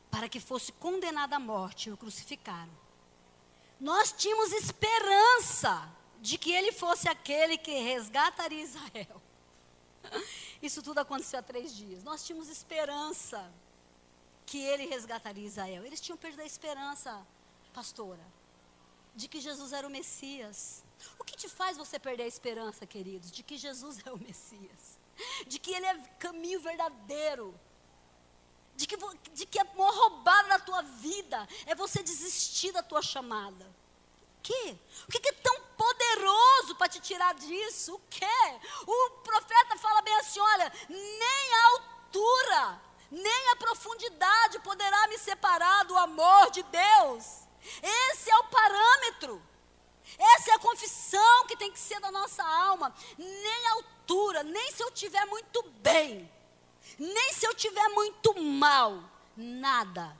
para 0.09 0.29
que 0.29 0.39
fosse 0.39 0.71
condenado 0.71 1.33
à 1.33 1.39
morte 1.39 1.89
e 1.89 1.91
o 1.91 1.97
crucificaram. 1.97 2.71
Nós 3.77 4.13
tínhamos 4.13 4.53
esperança 4.53 5.91
de 6.21 6.37
que 6.37 6.53
ele 6.53 6.71
fosse 6.71 7.09
aquele 7.09 7.57
que 7.57 7.81
resgataria 7.81 8.63
Israel. 8.63 9.21
Isso 10.63 10.81
tudo 10.81 10.99
aconteceu 10.99 11.37
há 11.37 11.43
três 11.43 11.75
dias. 11.75 12.01
Nós 12.01 12.25
tínhamos 12.25 12.47
esperança 12.47 13.51
que 14.45 14.59
ele 14.59 14.85
resgataria 14.85 15.45
Israel. 15.45 15.85
Eles 15.85 15.99
tinham 15.99 16.17
perdido 16.17 16.41
a 16.41 16.45
esperança, 16.45 17.25
pastora, 17.73 18.25
de 19.15 19.27
que 19.27 19.39
Jesus 19.39 19.73
era 19.73 19.87
o 19.87 19.89
Messias. 19.89 20.83
O 21.17 21.23
que 21.23 21.35
te 21.35 21.49
faz 21.49 21.77
você 21.77 21.97
perder 21.97 22.23
a 22.23 22.27
esperança, 22.27 22.85
queridos, 22.85 23.31
de 23.31 23.43
que 23.43 23.57
Jesus 23.57 23.99
é 24.05 24.11
o 24.11 24.17
Messias? 24.17 24.99
De 25.47 25.59
que 25.59 25.71
ele 25.71 25.85
é 25.85 25.97
caminho 26.19 26.59
verdadeiro? 26.59 27.57
De 28.75 28.85
que, 28.85 28.97
de 29.33 29.45
que 29.45 29.63
maior 29.63 29.93
roubada 29.93 30.49
da 30.49 30.59
tua 30.59 30.81
vida 30.81 31.47
é 31.65 31.73
você 31.73 32.03
desistir 32.03 32.71
da 32.73 32.83
tua 32.83 33.01
chamada? 33.01 33.65
O 34.39 34.41
quê? 34.43 34.77
O 35.07 35.11
que 35.11 35.29
é 35.29 35.31
tão 35.31 35.61
poderoso 35.77 36.75
para 36.75 36.89
te 36.89 36.99
tirar 36.99 37.33
disso? 37.35 37.95
O 37.95 38.01
quê? 38.09 38.59
O 38.85 39.09
profeta 39.21 39.77
fala 39.77 40.01
bem 40.01 40.15
assim: 40.17 40.39
olha, 40.39 40.71
nem 40.89 41.53
a 41.53 41.65
altura 41.67 42.81
nem 43.11 43.49
a 43.51 43.55
profundidade 43.55 44.59
poderá 44.59 45.07
me 45.07 45.17
separar 45.17 45.85
do 45.85 45.97
amor 45.97 46.51
de 46.51 46.63
Deus. 46.63 47.47
Esse 47.81 48.29
é 48.29 48.37
o 48.37 48.43
parâmetro. 48.45 49.41
Essa 50.17 50.51
é 50.51 50.53
a 50.53 50.59
confissão 50.59 51.47
que 51.47 51.57
tem 51.57 51.71
que 51.71 51.79
ser 51.79 51.99
da 51.99 52.11
nossa 52.11 52.43
alma. 52.43 52.93
Nem 53.17 53.67
altura, 53.67 54.43
nem 54.43 54.71
se 54.71 54.83
eu 54.83 54.91
tiver 54.91 55.25
muito 55.25 55.63
bem, 55.81 56.31
nem 56.99 57.33
se 57.33 57.45
eu 57.45 57.53
tiver 57.53 57.87
muito 57.89 58.39
mal, 58.39 59.03
nada 59.35 60.15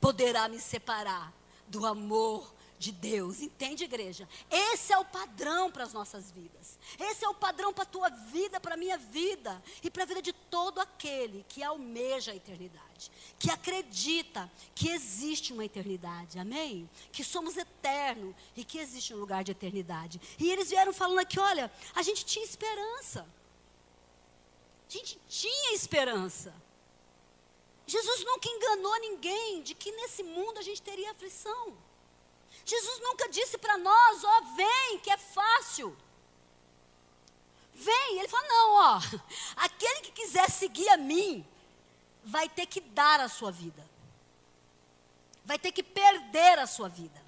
poderá 0.00 0.48
me 0.48 0.58
separar 0.58 1.32
do 1.68 1.86
amor 1.86 2.52
de 2.80 2.92
Deus. 2.92 3.42
Entende, 3.42 3.84
igreja? 3.84 4.26
Esse 4.50 4.90
é 4.90 4.98
o 4.98 5.04
padrão 5.04 5.70
para 5.70 5.84
as 5.84 5.92
nossas 5.92 6.30
vidas. 6.30 6.78
Esse 6.98 7.26
é 7.26 7.28
o 7.28 7.34
padrão 7.34 7.74
para 7.74 7.82
a 7.82 7.86
tua 7.86 8.08
vida, 8.08 8.58
para 8.58 8.72
a 8.72 8.76
minha 8.76 8.96
vida 8.96 9.62
e 9.84 9.90
para 9.90 10.04
a 10.04 10.06
vida 10.06 10.22
de 10.22 10.32
todo 10.32 10.80
aquele 10.80 11.44
que 11.46 11.62
almeja 11.62 12.32
a 12.32 12.34
eternidade, 12.34 13.12
que 13.38 13.50
acredita 13.50 14.50
que 14.74 14.88
existe 14.88 15.52
uma 15.52 15.62
eternidade. 15.62 16.38
Amém? 16.38 16.88
Que 17.12 17.22
somos 17.22 17.54
eternos 17.58 18.34
e 18.56 18.64
que 18.64 18.78
existe 18.78 19.12
um 19.12 19.18
lugar 19.18 19.44
de 19.44 19.52
eternidade. 19.52 20.18
E 20.38 20.50
eles 20.50 20.70
vieram 20.70 20.94
falando 20.94 21.18
aqui, 21.18 21.38
olha, 21.38 21.70
a 21.94 22.00
gente 22.00 22.24
tinha 22.24 22.44
esperança. 22.46 23.28
A 24.88 24.90
gente 24.90 25.20
tinha 25.28 25.74
esperança. 25.74 26.54
Jesus 27.86 28.24
nunca 28.24 28.48
enganou 28.48 28.98
ninguém 29.00 29.62
de 29.62 29.74
que 29.74 29.92
nesse 29.92 30.22
mundo 30.22 30.56
a 30.58 30.62
gente 30.62 30.80
teria 30.80 31.10
aflição. 31.10 31.89
Jesus 32.64 33.00
nunca 33.00 33.28
disse 33.28 33.58
para 33.58 33.78
nós, 33.78 34.24
ó, 34.24 34.40
vem, 34.56 34.98
que 34.98 35.10
é 35.10 35.16
fácil. 35.16 35.96
Vem, 37.72 38.18
ele 38.18 38.28
falou, 38.28 38.48
não, 38.48 38.72
ó, 38.74 39.00
aquele 39.56 40.00
que 40.02 40.12
quiser 40.12 40.50
seguir 40.50 40.88
a 40.90 40.96
mim, 40.96 41.46
vai 42.24 42.48
ter 42.48 42.66
que 42.66 42.80
dar 42.80 43.20
a 43.20 43.28
sua 43.28 43.50
vida. 43.50 43.88
Vai 45.44 45.58
ter 45.58 45.72
que 45.72 45.82
perder 45.82 46.58
a 46.58 46.66
sua 46.66 46.88
vida. 46.88 47.20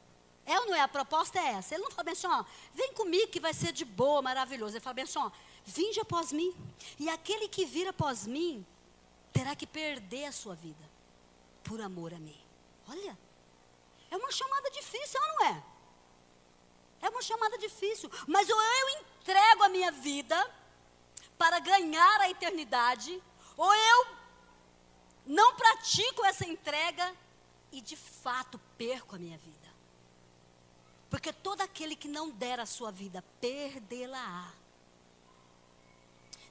É 0.44 0.58
ou 0.58 0.66
não 0.66 0.74
é? 0.74 0.80
A 0.80 0.88
proposta 0.88 1.38
é 1.38 1.52
essa. 1.54 1.74
Ele 1.74 1.84
não 1.84 1.90
fala 1.90 2.04
bem 2.04 2.12
assim, 2.12 2.26
ó, 2.26 2.44
vem 2.74 2.92
comigo 2.92 3.30
que 3.30 3.40
vai 3.40 3.54
ser 3.54 3.72
de 3.72 3.84
boa, 3.84 4.20
maravilhoso. 4.20 4.76
Ele 4.76 4.84
fala 4.84 4.94
bem 4.94 5.04
assim, 5.04 5.18
ó, 5.18 5.30
vinde 5.64 6.00
após 6.00 6.32
mim. 6.32 6.54
E 6.98 7.08
aquele 7.08 7.48
que 7.48 7.64
vir 7.64 7.88
após 7.88 8.26
mim 8.26 8.66
terá 9.32 9.56
que 9.56 9.66
perder 9.66 10.26
a 10.26 10.32
sua 10.32 10.54
vida 10.54 10.90
por 11.64 11.80
amor 11.80 12.12
a 12.12 12.18
mim. 12.18 12.38
Olha, 12.88 13.16
é 14.12 14.16
uma 14.16 14.30
chamada 14.30 14.70
difícil, 14.70 15.18
ou 15.18 15.26
não 15.28 15.46
é? 15.46 15.64
É 17.00 17.08
uma 17.08 17.22
chamada 17.22 17.56
difícil. 17.56 18.10
Mas 18.26 18.48
ou 18.50 18.62
eu 18.62 18.88
entrego 19.00 19.62
a 19.62 19.70
minha 19.70 19.90
vida 19.90 20.38
para 21.38 21.58
ganhar 21.58 22.20
a 22.20 22.28
eternidade, 22.28 23.22
ou 23.56 23.74
eu 23.74 24.06
não 25.24 25.56
pratico 25.56 26.24
essa 26.26 26.46
entrega 26.46 27.16
e 27.72 27.80
de 27.80 27.96
fato 27.96 28.60
perco 28.76 29.16
a 29.16 29.18
minha 29.18 29.38
vida. 29.38 29.72
Porque 31.08 31.32
todo 31.32 31.62
aquele 31.62 31.96
que 31.96 32.06
não 32.06 32.28
der 32.28 32.60
a 32.60 32.66
sua 32.66 32.92
vida, 32.92 33.24
perdê-la-á. 33.40 34.52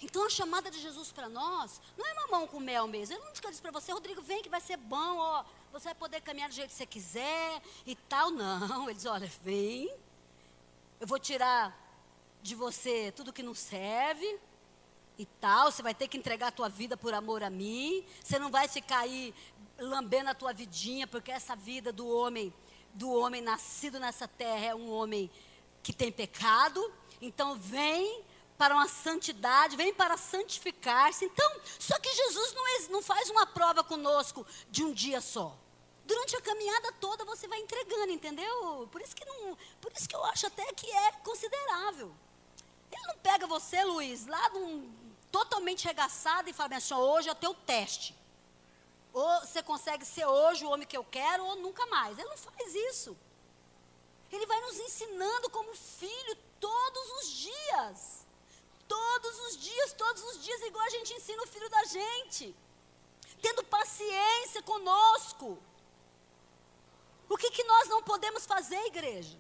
Então 0.02 0.26
a 0.26 0.30
chamada 0.32 0.72
de 0.72 0.80
Jesus 0.80 1.12
para 1.12 1.30
nós 1.30 1.80
não 1.96 2.08
é 2.08 2.14
mamão 2.16 2.48
com 2.48 2.60
mel 2.60 2.88
mesmo. 2.88 3.16
Ele 3.16 3.24
não 3.24 3.32
diz 3.32 3.62
para 3.62 3.72
você, 3.72 3.92
Rodrigo, 3.92 4.20
vem 4.24 4.42
que 4.42 4.50
vai 4.50 4.62
ser 4.62 4.78
bom, 4.78 5.18
ó, 5.18 5.46
você 5.72 5.86
vai 5.86 5.96
poder 5.96 6.22
caminhar 6.22 6.50
do 6.50 6.56
jeito 6.56 6.70
que 6.70 6.76
você 6.76 6.86
quiser 6.86 7.62
e 7.86 7.96
tal. 7.96 8.30
Não, 8.32 8.86
ele 8.90 8.96
diz, 8.96 9.06
olha, 9.06 9.32
vem, 9.42 9.94
eu 11.00 11.08
vou 11.08 11.18
tirar 11.18 11.78
de 12.42 12.56
você 12.56 13.12
tudo 13.16 13.32
que 13.32 13.42
não 13.42 13.56
serve 13.56 14.40
e 15.18 15.26
tal. 15.26 15.72
Você 15.72 15.82
vai 15.82 15.94
ter 15.94 16.08
que 16.08 16.18
entregar 16.18 16.48
a 16.48 16.52
tua 16.52 16.68
vida 16.68 16.98
por 16.98 17.14
amor 17.14 17.42
a 17.42 17.50
mim. 17.50 18.06
Você 18.24 18.38
não 18.38 18.52
vai 18.52 18.68
ficar 18.68 19.00
aí 19.00 19.34
lambendo 19.78 20.30
a 20.30 20.36
tua 20.36 20.54
vidinha, 20.54 21.08
porque 21.08 21.32
essa 21.32 21.56
vida 21.56 21.92
do 21.92 22.08
homem, 22.08 22.54
do 22.94 23.12
homem 23.12 23.42
nascido 23.42 24.00
nessa 24.00 24.28
terra 24.28 24.66
é 24.66 24.76
um 24.76 24.92
homem 24.92 25.32
que 25.82 25.94
tem 25.94 26.12
pecado. 26.12 26.94
Então 27.22 27.56
vem 27.56 28.24
para 28.58 28.76
uma 28.76 28.88
santidade, 28.88 29.76
vem 29.76 29.94
para 29.94 30.18
santificar-se. 30.18 31.26
Então, 31.26 31.52
só 31.80 31.98
que 31.98 32.14
Jesus 32.14 32.54
não, 32.54 32.68
é, 32.68 32.80
não 32.90 33.02
faz 33.02 33.30
uma 33.30 33.46
prova 33.48 33.84
conosco 33.84 34.46
de 34.70 34.84
um 34.84 34.94
dia 34.94 35.20
só. 35.20 35.58
Durante 36.12 36.36
a 36.36 36.42
caminhada 36.42 36.92
toda 37.06 37.24
você 37.24 37.48
vai 37.48 37.60
entregando, 37.60 38.12
entendeu? 38.12 38.86
Por 38.92 39.02
isso 39.02 39.16
que 39.16 39.24
não, 39.24 39.58
por 39.80 39.94
isso 39.94 40.10
que 40.10 40.16
eu 40.16 40.24
acho 40.26 40.46
até 40.46 40.66
que 40.74 40.92
é 40.92 41.12
considerável. 41.30 42.14
Ele 42.92 43.08
não 43.08 43.18
pega 43.20 43.48
você, 43.48 43.82
Luiz, 43.86 44.26
lá 44.28 44.50
num, 44.50 44.94
totalmente 45.32 45.86
regaçado 45.86 46.50
e 46.50 46.54
fala 46.54 46.76
assim, 46.76 46.94
hoje 46.94 47.30
é 47.30 47.32
o 47.32 47.36
teu 47.44 47.54
teste. 47.54 48.14
Ou 49.14 49.40
você 49.40 49.64
consegue 49.64 50.06
ser 50.06 50.26
hoje 50.26 50.66
o 50.66 50.70
homem 50.70 50.86
que 50.86 50.98
eu 50.98 51.06
quero, 51.06 51.46
ou 51.46 51.56
nunca 51.56 51.86
mais. 51.86 52.20
Ele 52.20 52.28
não 52.28 52.38
faz 52.38 52.76
isso. 52.76 53.18
Ele 54.30 54.46
vai 54.46 54.60
nos 54.60 54.78
ensinando 54.80 55.50
como 55.50 55.74
filho 55.74 56.36
todos 56.60 57.06
os 57.20 57.28
dias. 57.48 58.26
Todos 58.86 59.40
os 59.46 59.58
dias, 59.58 59.94
todos 59.94 60.22
os 60.30 60.44
dias, 60.44 60.62
igual 60.64 60.86
a 60.86 60.90
gente 60.90 61.14
ensina 61.14 61.42
o 61.42 61.48
filho 61.48 61.70
da 61.70 61.84
gente. 61.86 62.54
Tendo 63.42 63.64
paciência 63.64 64.62
conosco. 64.62 65.58
O 67.32 67.38
que, 67.38 67.50
que 67.50 67.64
nós 67.64 67.88
não 67.88 68.04
podemos 68.04 68.46
fazer, 68.46 68.82
igreja? 68.88 69.40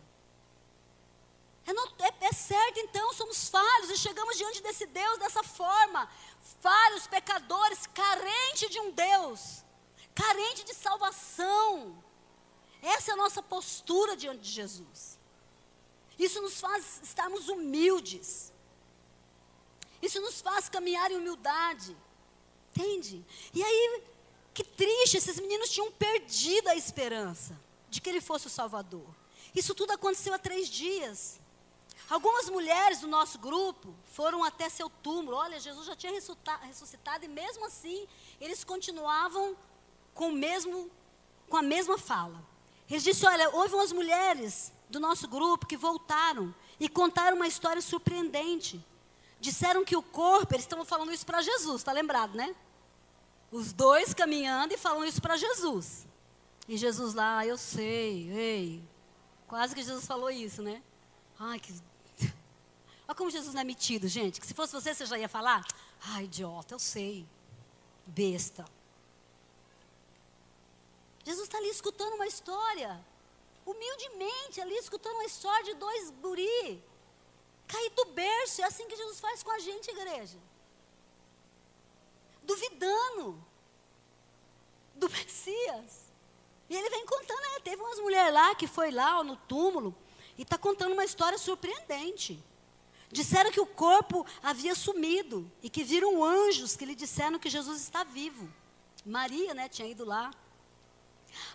É, 1.67 1.73
não, 1.73 1.85
é, 1.99 2.27
é, 2.27 2.31
certo, 2.31 2.79
então, 2.79 3.13
somos 3.13 3.49
falhos 3.49 3.89
e 3.89 3.97
chegamos 3.97 4.37
diante 4.37 4.63
desse 4.63 4.85
Deus 4.85 5.17
dessa 5.19 5.43
forma. 5.43 6.09
Falhos, 6.61 7.05
pecadores, 7.05 7.85
carente 7.87 8.69
de 8.69 8.79
um 8.79 8.91
Deus, 8.91 9.65
carente 10.15 10.63
de 10.63 10.73
salvação. 10.73 12.01
Essa 12.81 13.11
é 13.11 13.13
a 13.13 13.17
nossa 13.17 13.43
postura 13.43 14.15
diante 14.15 14.39
de 14.39 14.51
Jesus. 14.51 15.19
Isso 16.17 16.41
nos 16.41 16.61
faz 16.61 17.01
estarmos 17.03 17.49
humildes. 17.49 18.53
Isso 20.01 20.21
nos 20.21 20.39
faz 20.39 20.69
caminhar 20.69 21.11
em 21.11 21.17
humildade. 21.17 21.97
Entende? 22.69 23.25
E 23.53 23.61
aí, 23.61 24.03
que 24.53 24.63
triste, 24.63 25.17
esses 25.17 25.37
meninos 25.41 25.69
tinham 25.69 25.91
perdido 25.91 26.69
a 26.69 26.75
esperança 26.75 27.59
de 27.91 28.01
que 28.01 28.09
ele 28.09 28.21
fosse 28.21 28.47
o 28.47 28.49
Salvador. 28.49 29.05
Isso 29.53 29.75
tudo 29.75 29.91
aconteceu 29.91 30.33
há 30.33 30.39
três 30.39 30.69
dias. 30.69 31.39
Algumas 32.09 32.49
mulheres 32.49 33.01
do 33.01 33.07
nosso 33.07 33.37
grupo 33.37 33.93
foram 34.05 34.43
até 34.43 34.69
seu 34.69 34.89
túmulo. 34.89 35.35
Olha, 35.35 35.59
Jesus 35.59 35.85
já 35.85 35.95
tinha 35.95 36.13
ressuscitado 36.13 37.25
e 37.25 37.27
mesmo 37.27 37.65
assim 37.65 38.07
eles 38.39 38.63
continuavam 38.63 39.55
com, 40.13 40.29
o 40.29 40.33
mesmo, 40.33 40.89
com 41.49 41.57
a 41.57 41.61
mesma 41.61 41.97
fala. 41.97 42.41
Eles 42.89 43.03
disseram: 43.03 43.33
Olha, 43.33 43.49
houve 43.55 43.75
umas 43.75 43.91
mulheres 43.91 44.71
do 44.89 44.99
nosso 44.99 45.27
grupo 45.27 45.67
que 45.67 45.77
voltaram 45.77 46.55
e 46.79 46.87
contaram 46.87 47.35
uma 47.35 47.47
história 47.47 47.81
surpreendente. 47.81 48.83
Disseram 49.39 49.83
que 49.83 49.97
o 49.97 50.03
corpo, 50.03 50.53
eles 50.53 50.65
estavam 50.65 50.85
falando 50.85 51.11
isso 51.11 51.25
para 51.25 51.41
Jesus, 51.41 51.81
está 51.81 51.91
lembrado, 51.91 52.35
né? 52.35 52.55
Os 53.51 53.73
dois 53.73 54.13
caminhando 54.13 54.73
e 54.73 54.77
falando 54.77 55.05
isso 55.05 55.21
para 55.21 55.35
Jesus. 55.35 56.05
E 56.67 56.77
Jesus 56.77 57.13
lá, 57.13 57.39
ah, 57.39 57.45
eu 57.45 57.57
sei, 57.57 58.31
ei. 58.31 58.83
Quase 59.47 59.75
que 59.75 59.83
Jesus 59.83 60.05
falou 60.05 60.29
isso, 60.29 60.61
né? 60.61 60.81
Ai, 61.37 61.59
que. 61.59 61.73
Olha 63.07 63.15
como 63.15 63.29
Jesus 63.29 63.53
não 63.53 63.61
é 63.61 63.63
metido, 63.65 64.07
gente. 64.07 64.39
Que 64.39 64.47
se 64.47 64.53
fosse 64.53 64.71
você, 64.73 64.93
você 64.93 65.05
já 65.05 65.17
ia 65.17 65.27
falar? 65.27 65.65
Ai, 66.01 66.23
idiota, 66.25 66.73
eu 66.73 66.79
sei. 66.79 67.27
Besta. 68.05 68.65
Jesus 71.25 71.47
está 71.47 71.57
ali 71.57 71.69
escutando 71.69 72.13
uma 72.13 72.27
história. 72.27 73.03
Humildemente, 73.65 74.61
ali 74.61 74.75
escutando 74.77 75.15
uma 75.15 75.25
história 75.25 75.63
de 75.65 75.73
dois 75.75 76.09
guri. 76.21 76.83
Cair 77.67 77.89
do 77.91 78.05
berço. 78.05 78.61
É 78.61 78.65
assim 78.65 78.87
que 78.87 78.95
Jesus 78.95 79.19
faz 79.19 79.43
com 79.43 79.51
a 79.51 79.59
gente, 79.59 79.89
igreja. 79.89 80.37
Duvidando 82.43 83.43
do 84.95 85.09
Messias. 85.09 86.10
E 86.71 86.75
ele 86.77 86.89
vem 86.89 87.05
contando, 87.05 87.41
é, 87.57 87.59
teve 87.59 87.81
umas 87.81 87.99
mulheres 87.99 88.33
lá 88.33 88.55
que 88.55 88.65
foi 88.65 88.91
lá 88.91 89.19
ó, 89.19 89.25
no 89.25 89.35
túmulo 89.35 89.93
e 90.37 90.43
está 90.43 90.57
contando 90.57 90.93
uma 90.93 91.03
história 91.03 91.37
surpreendente. 91.37 92.41
Disseram 93.11 93.51
que 93.51 93.59
o 93.59 93.65
corpo 93.65 94.25
havia 94.41 94.73
sumido 94.73 95.51
e 95.61 95.69
que 95.69 95.83
viram 95.83 96.23
anjos 96.23 96.77
que 96.77 96.85
lhe 96.85 96.95
disseram 96.95 97.37
que 97.37 97.49
Jesus 97.49 97.81
está 97.81 98.05
vivo. 98.05 98.49
Maria, 99.05 99.53
né, 99.53 99.67
tinha 99.67 99.85
ido 99.85 100.05
lá. 100.05 100.31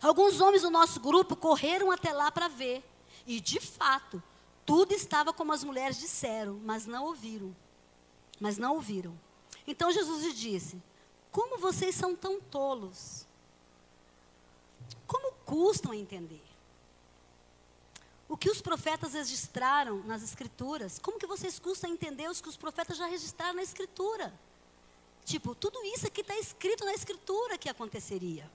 Alguns 0.02 0.38
homens 0.38 0.61
do 0.61 0.70
nosso 0.70 1.00
grupo 1.00 1.35
correram 1.35 1.90
até 1.90 2.12
lá 2.12 2.31
para 2.31 2.48
ver. 2.48 2.85
E, 3.26 3.40
de 3.40 3.59
fato, 3.59 4.22
tudo 4.66 4.92
estava 4.92 5.33
como 5.33 5.50
as 5.50 5.64
mulheres 5.64 5.98
disseram, 5.98 6.61
mas 6.62 6.85
não 6.85 7.07
ouviram. 7.07 7.57
Mas 8.38 8.59
não 8.59 8.74
ouviram. 8.74 9.18
Então 9.66 9.90
Jesus 9.90 10.24
lhe 10.24 10.35
disse: 10.35 10.83
Como 11.33 11.57
vocês 11.57 11.94
são 11.94 12.14
tão 12.14 12.38
tolos? 12.38 13.26
Como 15.07 15.33
custam 15.44 15.92
a 15.92 15.96
entender? 15.96 16.42
O 18.29 18.37
que 18.37 18.51
os 18.51 18.61
profetas 18.61 19.12
registraram 19.12 20.03
nas 20.05 20.22
escrituras, 20.22 20.99
como 20.99 21.18
que 21.18 21.27
vocês 21.27 21.59
custam 21.59 21.88
a 21.88 21.92
entender 21.92 22.29
os 22.29 22.40
que 22.40 22.49
os 22.49 22.57
profetas 22.57 22.96
já 22.96 23.07
registraram 23.07 23.55
na 23.55 23.62
escritura? 23.62 24.33
Tipo, 25.25 25.55
tudo 25.55 25.83
isso 25.85 26.07
aqui 26.07 26.20
está 26.20 26.37
escrito 26.37 26.85
na 26.85 26.94
escritura 26.94 27.59
que 27.59 27.68
aconteceria. 27.68 28.51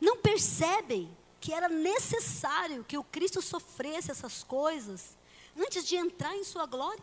Não 0.00 0.16
percebem 0.16 1.14
que 1.40 1.52
era 1.52 1.68
necessário 1.68 2.84
que 2.84 2.98
o 2.98 3.04
Cristo 3.04 3.40
sofresse 3.42 4.10
essas 4.10 4.42
coisas 4.42 5.16
antes 5.56 5.86
de 5.86 5.96
entrar 5.96 6.34
em 6.36 6.44
sua 6.44 6.66
glória? 6.66 7.02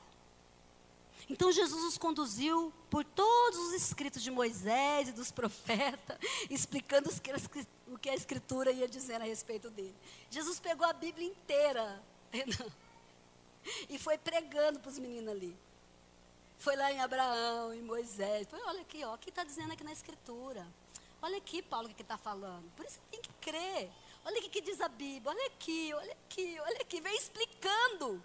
Então 1.29 1.51
Jesus 1.51 1.83
os 1.83 1.97
conduziu 1.97 2.71
por 2.89 3.03
todos 3.03 3.59
os 3.59 3.73
escritos 3.73 4.21
de 4.21 4.29
Moisés 4.29 5.09
e 5.09 5.11
dos 5.11 5.31
profetas, 5.31 6.17
explicando 6.49 7.09
o 7.87 7.97
que 7.97 8.09
a 8.09 8.15
Escritura 8.15 8.71
ia 8.71 8.87
dizer 8.87 9.21
a 9.21 9.25
respeito 9.25 9.69
dele. 9.69 9.95
Jesus 10.29 10.59
pegou 10.59 10.85
a 10.85 10.93
Bíblia 10.93 11.27
inteira 11.27 12.03
e 13.89 13.97
foi 13.97 14.17
pregando 14.17 14.79
para 14.79 14.89
os 14.89 14.99
meninos 14.99 15.29
ali. 15.29 15.57
Foi 16.57 16.75
lá 16.75 16.91
em 16.91 17.01
Abraão, 17.01 17.73
em 17.73 17.81
Moisés. 17.81 18.47
Foi, 18.47 18.59
olha 18.61 18.81
aqui, 18.81 19.03
ó, 19.03 19.15
o 19.15 19.17
que 19.17 19.29
está 19.29 19.43
dizendo 19.43 19.73
aqui 19.73 19.83
na 19.83 19.91
Escritura. 19.91 20.65
Olha 21.21 21.37
aqui, 21.37 21.61
Paulo, 21.61 21.89
o 21.89 21.93
que 21.93 22.01
está 22.01 22.17
falando. 22.17 22.71
Por 22.75 22.85
isso 22.85 22.99
tem 23.09 23.21
que 23.21 23.33
crer. 23.41 23.89
Olha 24.23 24.39
o 24.39 24.49
que 24.49 24.61
diz 24.61 24.79
a 24.79 24.87
Bíblia. 24.87 25.31
Olha 25.31 25.47
aqui, 25.47 25.91
olha 25.93 26.11
aqui, 26.11 26.59
olha 26.59 26.81
aqui. 26.81 27.01
Vem 27.01 27.15
explicando 27.15 28.23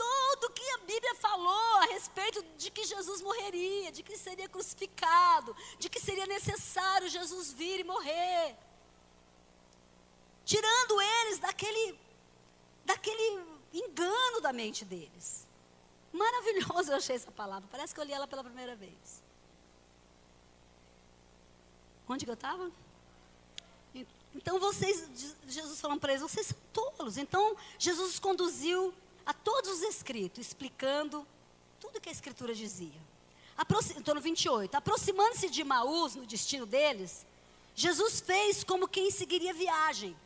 tudo 0.00 0.52
que 0.52 0.66
a 0.70 0.78
Bíblia 0.78 1.14
falou 1.16 1.76
a 1.82 1.86
respeito 1.86 2.42
de 2.56 2.70
que 2.70 2.84
Jesus 2.84 3.20
morreria, 3.20 3.92
de 3.92 4.02
que 4.02 4.16
seria 4.16 4.48
crucificado, 4.48 5.54
de 5.78 5.90
que 5.90 6.00
seria 6.00 6.26
necessário 6.26 7.08
Jesus 7.08 7.52
vir 7.52 7.80
e 7.80 7.84
morrer. 7.84 8.56
Tirando 10.44 11.00
eles 11.02 11.38
daquele, 11.38 11.98
daquele 12.84 13.26
engano 13.72 14.40
da 14.40 14.52
mente 14.52 14.84
deles. 14.84 15.46
Maravilhoso 16.12 16.90
eu 16.90 16.96
achei 16.96 17.16
essa 17.16 17.30
palavra, 17.30 17.68
parece 17.70 17.94
que 17.94 18.00
eu 18.00 18.04
li 18.04 18.12
ela 18.12 18.26
pela 18.26 18.42
primeira 18.42 18.74
vez. 18.74 19.22
Onde 22.08 22.24
que 22.24 22.30
eu 22.30 22.34
estava? 22.34 22.72
Então 24.34 24.58
vocês, 24.58 25.08
Jesus 25.46 25.80
falando 25.80 26.00
para 26.00 26.12
eles, 26.12 26.22
vocês 26.22 26.46
são 26.46 26.58
tolos. 26.72 27.18
Então 27.18 27.56
Jesus 27.78 28.18
conduziu 28.18 28.94
a 29.30 29.32
todos 29.32 29.70
os 29.70 29.82
escritos, 29.82 30.44
explicando 30.44 31.24
tudo 31.78 32.00
que 32.00 32.08
a 32.08 32.12
escritura 32.12 32.52
dizia. 32.52 33.00
Estou 33.96 34.14
no 34.14 34.20
28. 34.20 34.74
Aproximando-se 34.74 35.48
de 35.48 35.62
Maús, 35.62 36.16
no 36.16 36.26
destino 36.26 36.66
deles, 36.66 37.24
Jesus 37.72 38.20
fez 38.20 38.64
como 38.64 38.88
quem 38.88 39.08
seguiria 39.10 39.54
viagem. 39.54 40.16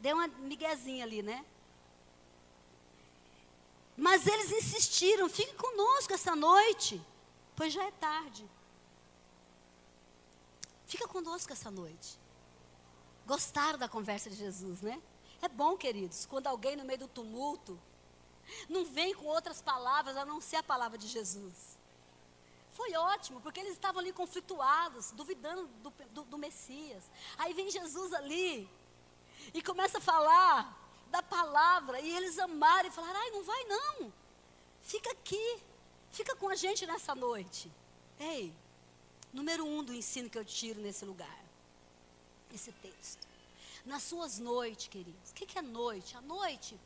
Deu 0.00 0.16
uma 0.16 0.28
miguezinha 0.28 1.02
ali, 1.02 1.22
né? 1.22 1.46
Mas 3.96 4.26
eles 4.26 4.52
insistiram: 4.52 5.26
fique 5.30 5.54
conosco 5.54 6.12
essa 6.12 6.36
noite, 6.36 7.00
pois 7.56 7.72
já 7.72 7.84
é 7.84 7.90
tarde. 7.92 8.46
Fica 10.86 11.08
conosco 11.08 11.52
essa 11.54 11.70
noite. 11.70 12.18
Gostaram 13.26 13.78
da 13.78 13.88
conversa 13.88 14.28
de 14.28 14.36
Jesus, 14.36 14.82
né? 14.82 15.00
É 15.40 15.48
bom, 15.48 15.74
queridos, 15.74 16.26
quando 16.26 16.48
alguém 16.48 16.76
no 16.76 16.84
meio 16.84 16.98
do 16.98 17.08
tumulto 17.08 17.80
não 18.68 18.84
vem 18.84 19.14
com 19.14 19.26
outras 19.26 19.60
palavras 19.60 20.16
a 20.16 20.24
não 20.24 20.40
ser 20.40 20.56
a 20.56 20.62
palavra 20.62 20.98
de 20.98 21.06
Jesus. 21.06 21.78
Foi 22.72 22.92
ótimo, 22.94 23.40
porque 23.40 23.60
eles 23.60 23.72
estavam 23.72 24.00
ali 24.00 24.12
conflituados, 24.12 25.12
duvidando 25.12 25.66
do, 25.82 25.90
do, 26.10 26.24
do 26.24 26.38
Messias. 26.38 27.04
Aí 27.38 27.52
vem 27.52 27.70
Jesus 27.70 28.12
ali 28.12 28.68
e 29.52 29.62
começa 29.62 29.98
a 29.98 30.00
falar 30.00 30.80
da 31.10 31.22
palavra, 31.22 32.00
e 32.00 32.16
eles 32.16 32.38
amaram 32.38 32.88
e 32.88 32.92
falaram: 32.92 33.20
ai, 33.20 33.30
não 33.30 33.44
vai 33.44 33.64
não, 33.64 34.12
fica 34.82 35.10
aqui, 35.12 35.58
fica 36.10 36.34
com 36.34 36.48
a 36.48 36.56
gente 36.56 36.84
nessa 36.86 37.14
noite. 37.14 37.70
Ei, 38.18 38.52
número 39.32 39.64
um 39.64 39.84
do 39.84 39.94
ensino 39.94 40.28
que 40.28 40.38
eu 40.38 40.44
tiro 40.44 40.80
nesse 40.80 41.04
lugar 41.04 41.44
esse 42.54 42.72
texto. 42.72 43.26
Nas 43.84 44.02
suas 44.02 44.38
noites, 44.38 44.88
queridos. 44.88 45.30
O 45.30 45.34
que 45.34 45.58
é 45.58 45.62
noite? 45.62 46.16
A 46.16 46.20
noite, 46.20 46.78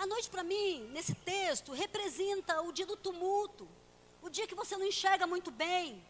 a 0.00 0.06
noite 0.06 0.30
para 0.30 0.42
mim, 0.42 0.88
nesse 0.94 1.14
texto, 1.14 1.72
representa 1.72 2.62
o 2.62 2.72
dia 2.72 2.86
do 2.86 2.96
tumulto. 2.96 3.68
O 4.22 4.30
dia 4.30 4.46
que 4.46 4.54
você 4.54 4.74
não 4.74 4.86
enxerga 4.86 5.26
muito 5.26 5.50
bem. 5.50 6.02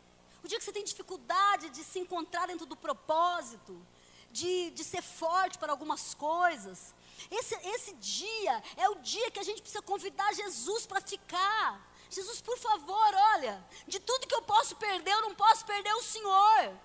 O 0.45 0.47
dia 0.47 0.59
que 0.59 0.65
você 0.65 0.73
tem 0.73 0.85
dificuldade 0.85 1.71
de 1.71 1.83
se 1.83 1.99
encontrar 1.99 2.47
dentro 2.47 2.67
do 2.67 2.77
propósito. 2.77 3.75
De, 4.31 4.71
de 4.71 4.85
ser 4.85 5.03
forte 5.03 5.59
para 5.59 5.73
algumas 5.73 6.15
coisas. 6.15 6.95
Esse, 7.33 7.57
esse 7.75 7.93
dia 7.95 8.63
é 8.77 8.89
o 8.89 8.95
dia 8.95 9.29
que 9.33 9.41
a 9.41 9.43
gente 9.43 9.61
precisa 9.61 9.83
convidar 9.83 10.33
Jesus 10.35 10.87
para 10.87 11.01
ficar. 11.01 11.85
Jesus, 12.09 12.41
por 12.41 12.59
favor, 12.59 13.11
olha, 13.35 13.61
de 13.89 13.99
tudo 13.99 14.29
que 14.29 14.35
eu 14.37 14.43
posso 14.43 14.77
perder, 14.77 15.15
eu 15.15 15.23
não 15.23 15.35
posso 15.35 15.67
perder 15.67 15.93
o 15.95 16.03
Senhor. 16.03 16.79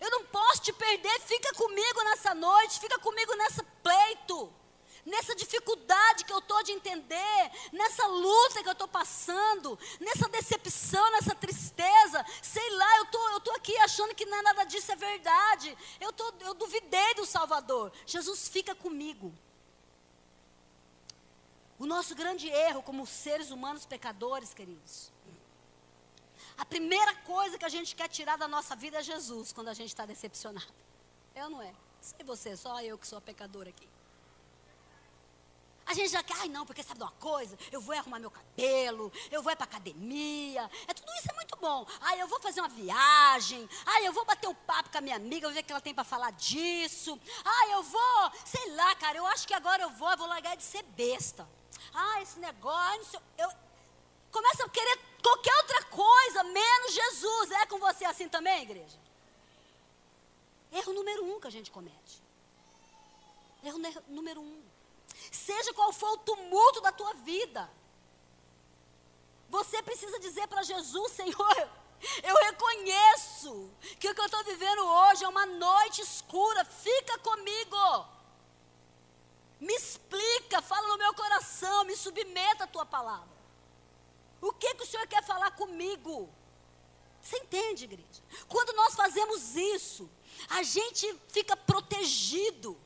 Eu 0.00 0.10
não 0.10 0.24
posso 0.24 0.62
te 0.62 0.72
perder. 0.72 1.20
Fica 1.20 1.52
comigo 1.52 2.02
nessa 2.04 2.34
noite, 2.34 2.80
fica 2.80 2.98
comigo 2.98 3.34
nesse 3.34 3.62
pleito, 3.82 4.50
nessa 5.04 5.34
dificuldade 5.34 6.24
que 6.24 6.32
eu 6.32 6.38
estou 6.38 6.62
de 6.62 6.72
entender, 6.72 7.50
nessa 7.72 8.06
luta 8.06 8.62
que 8.62 8.68
eu 8.68 8.72
estou 8.72 8.88
passando, 8.88 9.78
nessa 9.98 10.28
decepção, 10.28 11.10
nessa 11.12 11.34
tristeza. 11.34 12.24
Sei 12.42 12.70
lá, 12.70 12.96
eu 12.98 13.06
tô, 13.06 13.18
estou 13.28 13.40
tô 13.40 13.50
aqui 13.52 13.76
achando 13.78 14.14
que 14.14 14.24
é 14.24 14.42
nada 14.42 14.64
disso 14.64 14.92
é 14.92 14.96
verdade. 14.96 15.76
Eu, 16.00 16.12
tô, 16.12 16.32
eu 16.40 16.54
duvidei 16.54 17.14
do 17.14 17.26
Salvador. 17.26 17.92
Jesus, 18.06 18.48
fica 18.48 18.74
comigo. 18.74 19.32
O 21.78 21.86
nosso 21.86 22.14
grande 22.14 22.48
erro 22.48 22.82
como 22.82 23.06
seres 23.06 23.50
humanos 23.50 23.86
pecadores, 23.86 24.52
queridos, 24.52 25.10
a 26.58 26.64
primeira 26.66 27.14
coisa 27.16 27.56
que 27.56 27.64
a 27.64 27.70
gente 27.70 27.96
quer 27.96 28.06
tirar 28.06 28.36
da 28.36 28.46
nossa 28.46 28.76
vida 28.76 28.98
é 28.98 29.02
Jesus 29.02 29.50
quando 29.50 29.68
a 29.68 29.72
gente 29.72 29.88
está 29.88 30.04
decepcionado. 30.04 30.74
Eu 31.34 31.48
não 31.48 31.62
é. 31.62 31.72
Sei 32.02 32.22
você, 32.22 32.54
só 32.54 32.82
eu 32.82 32.98
que 32.98 33.06
sou 33.06 33.16
a 33.16 33.20
pecadora 33.22 33.70
aqui. 33.70 33.88
A 35.90 35.92
gente 35.92 36.12
já 36.12 36.22
quer, 36.22 36.36
ai 36.36 36.48
não, 36.48 36.64
porque 36.64 36.84
sabe 36.84 36.98
de 36.98 37.04
uma 37.04 37.10
coisa? 37.10 37.58
Eu 37.72 37.80
vou 37.80 37.92
arrumar 37.96 38.20
meu 38.20 38.30
cabelo, 38.30 39.12
eu 39.28 39.42
vou 39.42 39.56
para 39.56 39.64
academia. 39.64 40.70
É 40.86 40.94
tudo 40.94 41.12
isso 41.18 41.28
é 41.28 41.34
muito 41.34 41.56
bom. 41.56 41.84
Ai, 42.00 42.22
eu 42.22 42.28
vou 42.28 42.38
fazer 42.38 42.60
uma 42.60 42.68
viagem. 42.68 43.68
Ai, 43.84 44.06
eu 44.06 44.12
vou 44.12 44.24
bater 44.24 44.46
um 44.46 44.54
papo 44.54 44.88
com 44.88 44.98
a 44.98 45.00
minha 45.00 45.16
amiga, 45.16 45.48
vou 45.48 45.52
ver 45.54 45.62
o 45.62 45.64
que 45.64 45.72
ela 45.72 45.80
tem 45.80 45.92
para 45.92 46.04
falar 46.04 46.30
disso. 46.30 47.20
Ai, 47.44 47.74
eu 47.74 47.82
vou, 47.82 48.32
sei 48.44 48.70
lá, 48.76 48.94
cara, 48.94 49.18
eu 49.18 49.26
acho 49.26 49.48
que 49.48 49.52
agora 49.52 49.82
eu 49.82 49.90
vou, 49.90 50.08
eu 50.12 50.16
vou 50.16 50.28
largar 50.28 50.56
de 50.56 50.62
ser 50.62 50.84
besta. 50.84 51.44
Ah, 51.92 52.22
esse 52.22 52.38
negócio, 52.38 53.20
eu 53.36 53.50
começa 54.30 54.64
a 54.64 54.68
querer 54.68 54.96
qualquer 55.20 55.56
outra 55.56 55.82
coisa, 55.86 56.44
menos 56.44 56.94
Jesus. 56.94 57.50
É 57.50 57.66
com 57.66 57.80
você 57.80 58.04
assim 58.04 58.28
também, 58.28 58.62
igreja? 58.62 58.96
Erro 60.70 60.92
número 60.92 61.24
um 61.24 61.40
que 61.40 61.48
a 61.48 61.50
gente 61.50 61.68
comete. 61.68 62.22
Erro 63.64 63.80
número 64.06 64.40
um. 64.40 64.69
Seja 65.30 65.72
qual 65.74 65.92
for 65.92 66.12
o 66.12 66.18
tumulto 66.18 66.80
da 66.80 66.92
tua 66.92 67.14
vida, 67.14 67.70
você 69.48 69.82
precisa 69.82 70.18
dizer 70.20 70.46
para 70.46 70.62
Jesus, 70.62 71.12
Senhor, 71.12 71.70
eu 72.22 72.34
reconheço 72.46 73.70
que 73.98 74.08
o 74.08 74.14
que 74.14 74.20
eu 74.20 74.26
estou 74.26 74.44
vivendo 74.44 74.82
hoje 74.84 75.24
é 75.24 75.28
uma 75.28 75.46
noite 75.46 76.00
escura, 76.00 76.64
fica 76.64 77.18
comigo. 77.18 78.06
Me 79.60 79.74
explica, 79.74 80.62
fala 80.62 80.88
no 80.88 80.96
meu 80.96 81.12
coração, 81.14 81.84
me 81.84 81.96
submeta 81.96 82.64
a 82.64 82.66
tua 82.66 82.86
palavra. 82.86 83.40
O 84.40 84.52
que, 84.52 84.74
que 84.74 84.84
o 84.84 84.86
Senhor 84.86 85.06
quer 85.06 85.22
falar 85.22 85.50
comigo? 85.50 86.32
Você 87.20 87.36
entende, 87.36 87.84
igreja? 87.84 88.22
Quando 88.48 88.74
nós 88.74 88.94
fazemos 88.94 89.54
isso, 89.54 90.10
a 90.48 90.62
gente 90.62 91.14
fica 91.28 91.54
protegido. 91.56 92.80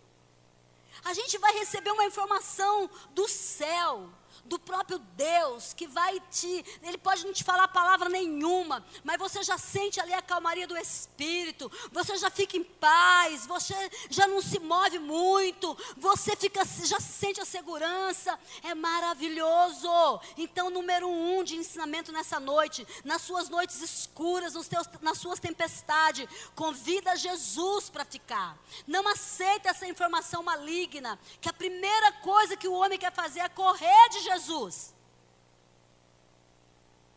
A 1.04 1.12
gente 1.12 1.36
vai 1.38 1.52
receber 1.52 1.90
uma 1.90 2.04
informação 2.04 2.88
do 3.14 3.28
céu 3.28 4.08
do 4.44 4.58
próprio 4.58 4.98
Deus, 5.16 5.72
que 5.72 5.86
vai 5.86 6.20
te. 6.30 6.64
Ele 6.82 6.98
pode 6.98 7.24
não 7.24 7.32
te 7.32 7.42
falar 7.42 7.66
palavra 7.68 8.08
nenhuma, 8.08 8.84
mas 9.02 9.18
você 9.18 9.42
já 9.42 9.56
sente 9.56 10.00
ali 10.00 10.12
a 10.12 10.20
calmaria 10.20 10.66
do 10.66 10.76
Espírito, 10.76 11.70
você 11.90 12.16
já 12.16 12.30
fica 12.30 12.56
em 12.56 12.64
paz, 12.64 13.46
você 13.46 13.74
já 14.10 14.26
não 14.26 14.42
se 14.42 14.58
move 14.58 14.98
muito, 14.98 15.76
você 15.96 16.36
fica, 16.36 16.64
já 16.84 17.00
sente 17.00 17.40
a 17.40 17.44
segurança. 17.44 18.38
É 18.62 18.74
maravilhoso. 18.74 20.20
Então, 20.36 20.70
número 20.70 21.08
um 21.08 21.42
de 21.42 21.56
ensinamento 21.56 22.12
nessa 22.12 22.38
noite, 22.38 22.86
nas 23.04 23.22
suas 23.22 23.48
noites 23.48 23.80
escuras, 23.80 24.54
nos 24.54 24.68
teus, 24.68 24.88
nas 25.00 25.18
suas 25.18 25.38
tempestades, 25.38 26.28
convida 26.54 27.16
Jesus 27.16 27.88
para 27.88 28.04
ficar. 28.04 28.58
Não 28.86 29.06
aceita 29.08 29.70
essa 29.70 29.86
informação 29.86 30.42
maligna, 30.42 31.18
que 31.40 31.48
a 31.48 31.52
primeira 31.52 32.12
coisa 32.12 32.56
que 32.56 32.68
o 32.68 32.74
homem 32.74 32.98
quer 32.98 33.12
fazer 33.12 33.40
é 33.40 33.48
correr 33.48 34.08
de 34.10 34.20
Jesus. 34.20 34.33
Jesus. 34.34 34.94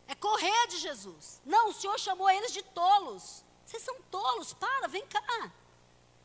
É 0.08 0.16
correr 0.16 0.68
de 0.68 0.78
Jesus. 0.78 1.42
Não, 1.46 1.70
o 1.70 1.74
Senhor 1.74 2.00
chamou 2.00 2.30
eles 2.30 2.54
de 2.54 2.64
tolos. 2.64 3.44
Vocês 3.66 3.84
são 3.84 4.02
tolos, 4.04 4.54
para, 4.54 4.88
vem 4.88 5.06
cá. 5.08 5.52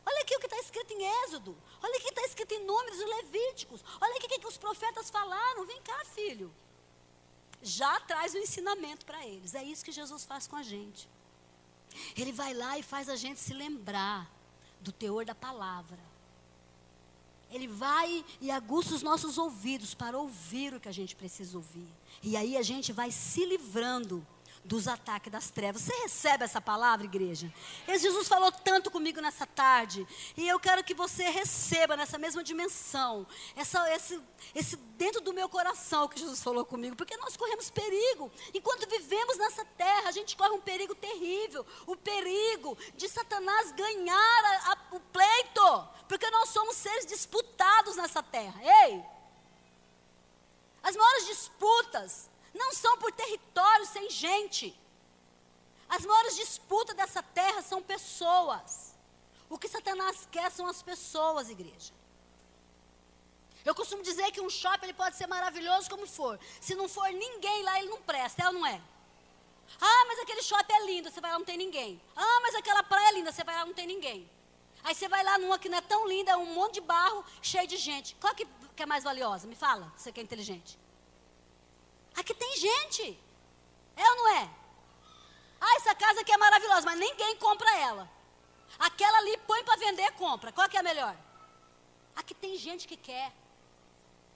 Olha 0.05 0.21
aqui 0.21 0.35
o 0.35 0.39
que 0.39 0.45
está 0.45 0.59
escrito 0.59 0.93
em 0.93 1.03
Êxodo. 1.23 1.57
Olha 1.81 1.97
aqui 1.97 2.05
o 2.05 2.13
que 2.13 2.19
está 2.19 2.25
escrito 2.25 2.53
em 2.53 2.65
Números 2.65 2.99
e 2.99 3.05
Levíticos. 3.05 3.83
Olha 3.99 4.15
aqui 4.15 4.25
o 4.25 4.39
que 4.39 4.47
os 4.47 4.57
profetas 4.57 5.09
falaram. 5.09 5.65
Vem 5.65 5.81
cá, 5.81 6.05
filho. 6.05 6.53
Já 7.61 7.99
traz 8.01 8.33
o 8.33 8.37
ensinamento 8.37 9.05
para 9.05 9.25
eles. 9.25 9.55
É 9.55 9.63
isso 9.63 9.83
que 9.83 9.91
Jesus 9.91 10.23
faz 10.23 10.47
com 10.47 10.55
a 10.55 10.63
gente. 10.63 11.09
Ele 12.15 12.31
vai 12.31 12.53
lá 12.53 12.77
e 12.77 12.83
faz 12.83 13.09
a 13.09 13.15
gente 13.15 13.39
se 13.39 13.53
lembrar 13.53 14.29
do 14.79 14.91
teor 14.91 15.25
da 15.25 15.35
palavra. 15.35 15.99
Ele 17.53 17.67
vai 17.67 18.25
e 18.41 18.49
aguça 18.49 18.95
os 18.95 19.03
nossos 19.03 19.37
ouvidos 19.37 19.93
para 19.93 20.17
ouvir 20.17 20.73
o 20.73 20.79
que 20.79 20.89
a 20.89 20.93
gente 20.93 21.15
precisa 21.15 21.55
ouvir. 21.55 21.87
E 22.21 22.35
aí 22.35 22.57
a 22.57 22.63
gente 22.63 22.91
vai 22.91 23.11
se 23.11 23.45
livrando 23.45 24.25
dos 24.63 24.87
ataques 24.87 25.31
das 25.31 25.49
trevas. 25.49 25.81
Você 25.81 25.93
recebe 26.03 26.43
essa 26.43 26.61
palavra, 26.61 27.05
igreja? 27.05 27.51
Jesus 27.87 28.27
falou 28.27 28.51
tanto 28.51 28.89
comigo 28.89 29.19
nessa 29.19 29.45
tarde. 29.45 30.07
E 30.37 30.47
eu 30.47 30.59
quero 30.59 30.83
que 30.83 30.93
você 30.93 31.29
receba 31.29 31.97
nessa 31.97 32.17
mesma 32.17 32.43
dimensão. 32.43 33.27
Essa, 33.55 33.93
esse, 33.93 34.21
esse 34.55 34.75
dentro 34.75 35.21
do 35.21 35.33
meu 35.33 35.49
coração 35.49 36.07
que 36.07 36.19
Jesus 36.19 36.41
falou 36.41 36.65
comigo. 36.65 36.95
Porque 36.95 37.17
nós 37.17 37.35
corremos 37.35 37.69
perigo. 37.69 38.31
Enquanto 38.53 38.89
vivemos 38.89 39.37
nessa 39.37 39.65
terra, 39.65 40.09
a 40.09 40.11
gente 40.11 40.35
corre 40.37 40.51
um 40.51 40.61
perigo 40.61 40.95
terrível. 40.95 41.65
O 41.85 41.95
perigo 41.95 42.77
de 42.95 43.09
Satanás 43.09 43.71
ganhar 43.73 44.45
a, 44.45 44.71
a, 44.71 44.95
o 44.95 44.99
pleito. 44.99 45.87
Porque 46.07 46.29
nós 46.29 46.49
somos 46.49 46.75
seres 46.77 47.05
disputados 47.05 47.97
nessa 47.97 48.23
terra. 48.23 48.59
Ei! 48.63 49.03
As 50.81 50.95
maiores 50.95 51.27
disputas 51.27 52.29
não 52.53 52.71
são 52.73 52.97
por 52.97 53.11
territórios 53.11 53.89
sem 53.89 54.09
gente. 54.09 54.77
As 55.89 56.05
maiores 56.05 56.35
disputas 56.35 56.95
dessa 56.95 57.21
terra 57.21 57.61
são 57.61 57.81
pessoas. 57.81 58.95
O 59.49 59.57
que 59.57 59.67
Satanás 59.67 60.27
quer 60.31 60.51
são 60.51 60.67
as 60.67 60.81
pessoas, 60.81 61.49
igreja. 61.49 61.93
Eu 63.65 63.73
costumo 63.73 64.03
dizer 64.03 64.31
que 64.31 64.41
um 64.41 64.49
shopping 64.49 64.85
ele 64.85 64.93
pode 64.93 65.15
ser 65.15 65.27
maravilhoso 65.27 65.89
como 65.89 66.05
for. 66.05 66.39
Se 66.59 66.75
não 66.75 66.89
for 66.89 67.09
ninguém 67.11 67.63
lá, 67.63 67.79
ele 67.79 67.89
não 67.89 68.01
presta, 68.01 68.43
é 68.43 68.47
ou 68.47 68.53
não 68.53 68.65
é? 68.65 68.81
Ah, 69.79 70.05
mas 70.07 70.19
aquele 70.19 70.43
shopping 70.43 70.73
é 70.73 70.85
lindo, 70.85 71.09
você 71.09 71.21
vai 71.21 71.31
lá 71.31 71.39
não 71.39 71.45
tem 71.45 71.57
ninguém. 71.57 72.01
Ah, 72.15 72.39
mas 72.41 72.55
aquela 72.55 72.83
praia 72.83 73.09
é 73.09 73.13
linda, 73.13 73.31
você 73.31 73.43
vai 73.43 73.55
lá 73.55 73.65
não 73.65 73.73
tem 73.73 73.87
ninguém. 73.87 74.29
Aí 74.83 74.93
você 74.93 75.07
vai 75.07 75.23
lá 75.23 75.37
numa 75.37 75.57
que 75.57 75.69
não 75.69 75.77
é 75.77 75.81
tão 75.81 76.05
linda, 76.07 76.31
é 76.31 76.37
um 76.37 76.53
monte 76.53 76.75
de 76.75 76.81
barro, 76.81 77.23
cheio 77.41 77.65
de 77.65 77.77
gente. 77.77 78.15
Qual 78.15 78.35
que, 78.35 78.45
que 78.75 78.83
é 78.83 78.85
mais 78.85 79.03
valiosa? 79.03 79.47
Me 79.47 79.55
fala, 79.55 79.91
você 79.95 80.11
que 80.11 80.19
é 80.19 80.23
inteligente. 80.23 80.77
Aqui 82.15 82.33
tem 82.33 82.55
gente. 82.57 83.19
É 83.95 84.09
ou 84.09 84.15
não 84.15 84.27
é? 84.35 84.49
Ah, 85.59 85.75
essa 85.77 85.95
casa 85.95 86.21
aqui 86.21 86.31
é 86.31 86.37
maravilhosa, 86.37 86.85
mas 86.85 86.99
ninguém 86.99 87.35
compra 87.37 87.69
ela. 87.79 88.09
Aquela 88.77 89.17
ali 89.19 89.37
põe 89.47 89.63
para 89.63 89.77
vender, 89.77 90.11
compra. 90.13 90.51
Qual 90.51 90.67
que 90.67 90.77
é 90.77 90.79
a 90.79 90.83
melhor? 90.83 91.15
Aqui 92.15 92.33
tem 92.33 92.57
gente 92.57 92.87
que 92.87 92.97
quer. 92.97 93.33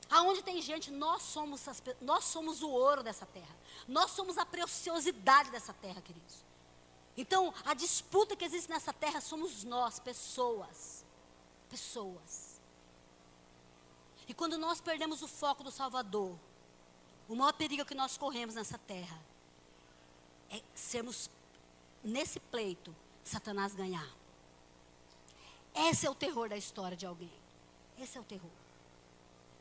Aonde 0.09 0.41
tem 0.41 0.61
gente, 0.61 0.89
nós 0.89 1.21
somos, 1.23 1.67
as, 1.67 1.83
nós 1.99 2.23
somos 2.25 2.61
o 2.61 2.69
ouro 2.69 3.03
dessa 3.03 3.25
terra. 3.25 3.55
Nós 3.87 4.11
somos 4.11 4.37
a 4.37 4.45
preciosidade 4.45 5.51
dessa 5.51 5.73
terra, 5.73 6.01
queridos. 6.01 6.45
Então, 7.17 7.53
a 7.65 7.73
disputa 7.73 8.35
que 8.35 8.45
existe 8.45 8.69
nessa 8.69 8.93
terra 8.93 9.19
somos 9.19 9.63
nós, 9.63 9.99
pessoas. 9.99 11.03
Pessoas. 11.69 12.61
E 14.27 14.33
quando 14.33 14.57
nós 14.57 14.79
perdemos 14.79 15.21
o 15.21 15.27
foco 15.27 15.63
do 15.63 15.71
Salvador, 15.71 16.37
o 17.27 17.35
maior 17.35 17.53
perigo 17.53 17.85
que 17.85 17.95
nós 17.95 18.17
corremos 18.17 18.55
nessa 18.55 18.77
terra 18.77 19.19
é 20.49 20.61
sermos, 20.73 21.29
nesse 22.03 22.39
pleito, 22.39 22.95
Satanás 23.23 23.75
ganhar. 23.75 24.07
Esse 25.75 26.07
é 26.07 26.09
o 26.09 26.15
terror 26.15 26.49
da 26.49 26.57
história 26.57 26.95
de 26.95 27.05
alguém. 27.05 27.31
Esse 27.99 28.17
é 28.17 28.21
o 28.21 28.23
terror. 28.23 28.49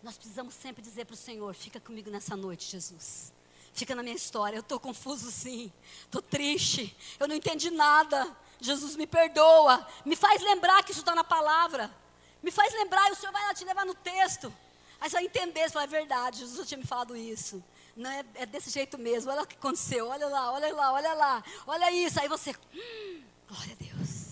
Nós 0.03 0.17
precisamos 0.17 0.55
sempre 0.55 0.83
dizer 0.83 1.05
para 1.05 1.15
o 1.15 1.17
Senhor: 1.17 1.55
fica 1.55 1.81
comigo 1.81 2.11
nessa 2.11 2.37
noite, 2.37 2.71
Jesus. 2.71 3.33
Fica 3.73 3.95
na 3.95 4.03
minha 4.03 4.15
história. 4.17 4.57
Eu 4.57 4.61
estou 4.61 4.81
confuso 4.81 5.31
sim. 5.31 5.71
Estou 6.05 6.23
triste. 6.23 6.97
Eu 7.21 7.29
não 7.29 7.35
entendi 7.35 7.71
nada. 7.71 8.35
Jesus 8.59 8.97
me 8.97 9.07
perdoa. 9.07 9.87
Me 10.05 10.17
faz 10.17 10.41
lembrar 10.41 10.83
que 10.83 10.93
isso 10.93 11.01
está 11.01 11.15
na 11.15 11.25
palavra. 11.25 11.95
Me 12.43 12.51
faz 12.51 12.73
lembrar 12.73 13.09
e 13.09 13.13
o 13.13 13.17
Senhor 13.17 13.33
vai 13.33 13.43
lá 13.43 13.53
te 13.53 13.65
levar 13.65 13.85
no 13.85 13.95
texto. 13.95 14.53
Aí 15.01 15.11
vai 15.11 15.25
entender, 15.25 15.69
vai, 15.71 15.85
é 15.85 15.87
verdade, 15.87 16.39
Jesus 16.39 16.67
tinha 16.67 16.79
me 16.79 16.87
falado 16.87 17.17
isso. 17.17 17.63
Não 17.97 18.11
é, 18.11 18.25
é, 18.35 18.47
desse 18.47 18.71
jeito 18.71 18.99
mesmo. 18.99 19.31
Olha 19.31 19.43
o 19.43 19.47
que 19.47 19.57
aconteceu. 19.57 20.09
Olha 20.09 20.27
lá, 20.29 20.53
olha 20.53 20.75
lá, 20.75 20.93
olha 20.93 21.15
lá. 21.15 21.45
Olha 21.67 21.91
isso. 21.91 22.21
Aí 22.21 22.29
você, 22.29 22.51
hum, 22.51 23.23
glória 23.49 23.73
a 23.73 23.83
Deus. 23.83 24.27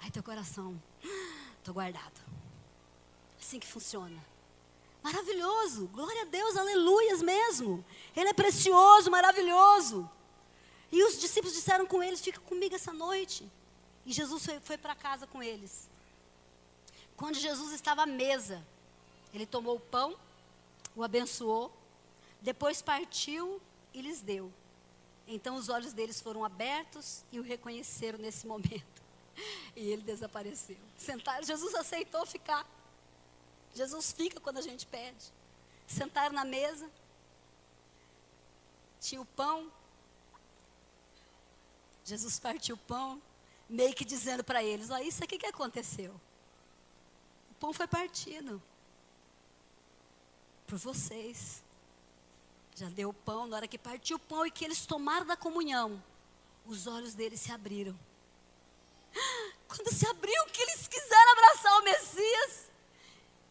Aí 0.00 0.10
teu 0.10 0.22
coração, 0.22 0.80
estou 1.58 1.72
guardado. 1.72 2.20
Assim 3.40 3.60
que 3.60 3.66
funciona. 3.66 4.20
Maravilhoso, 5.02 5.86
glória 5.88 6.22
a 6.22 6.24
Deus, 6.24 6.56
aleluias 6.56 7.20
mesmo. 7.20 7.84
Ele 8.16 8.30
é 8.30 8.32
precioso, 8.32 9.10
maravilhoso. 9.10 10.10
E 10.90 11.02
os 11.04 11.20
discípulos 11.20 11.54
disseram 11.54 11.86
com 11.86 12.02
eles: 12.02 12.22
Fica 12.22 12.40
comigo 12.40 12.74
essa 12.74 12.92
noite. 12.92 13.50
E 14.06 14.12
Jesus 14.12 14.44
foi, 14.44 14.60
foi 14.60 14.78
para 14.78 14.94
casa 14.94 15.26
com 15.26 15.42
eles. 15.42 15.88
Quando 17.16 17.36
Jesus 17.36 17.72
estava 17.72 18.02
à 18.02 18.06
mesa, 18.06 18.66
ele 19.34 19.46
tomou 19.46 19.76
o 19.76 19.80
pão, 19.80 20.16
o 20.94 21.02
abençoou, 21.02 21.76
depois 22.40 22.80
partiu 22.80 23.60
e 23.92 24.00
lhes 24.00 24.20
deu. 24.20 24.52
Então 25.26 25.56
os 25.56 25.68
olhos 25.68 25.92
deles 25.92 26.20
foram 26.20 26.44
abertos 26.44 27.24
e 27.32 27.40
o 27.40 27.42
reconheceram 27.42 28.18
nesse 28.18 28.46
momento. 28.46 29.02
E 29.74 29.90
ele 29.90 30.02
desapareceu. 30.02 30.78
Sentaram, 30.96 31.42
Jesus 31.42 31.74
aceitou 31.74 32.24
ficar. 32.24 32.64
Jesus 33.74 34.12
fica 34.12 34.38
quando 34.38 34.58
a 34.58 34.62
gente 34.62 34.86
pede. 34.86 35.32
Sentaram 35.84 36.32
na 36.32 36.44
mesa. 36.44 36.88
Tinha 39.00 39.20
o 39.20 39.26
pão. 39.26 39.72
Jesus 42.04 42.38
partiu 42.38 42.76
o 42.76 42.78
pão, 42.78 43.20
meio 43.68 43.94
que 43.94 44.04
dizendo 44.04 44.44
para 44.44 44.62
eles: 44.62 44.90
Olha, 44.90 45.02
isso 45.02 45.24
aqui 45.24 45.38
que 45.38 45.46
aconteceu. 45.46 46.12
O 47.50 47.54
pão 47.54 47.72
foi 47.72 47.88
partido 47.88 48.62
por 50.74 50.78
vocês. 50.78 51.62
Já 52.74 52.88
deu 52.88 53.10
o 53.10 53.14
pão, 53.14 53.46
na 53.46 53.56
hora 53.56 53.68
que 53.68 53.78
partiu 53.78 54.16
o 54.16 54.20
pão 54.20 54.44
e 54.44 54.50
que 54.50 54.64
eles 54.64 54.84
tomaram 54.84 55.24
da 55.24 55.36
comunhão, 55.36 56.02
os 56.66 56.88
olhos 56.88 57.14
deles 57.14 57.40
se 57.40 57.52
abriram. 57.52 57.96
Quando 59.68 59.92
se 59.92 60.04
abriu, 60.06 60.46
que 60.46 60.60
eles 60.60 60.88
quiseram 60.88 61.32
abraçar 61.32 61.78
o 61.78 61.84
Messias, 61.84 62.70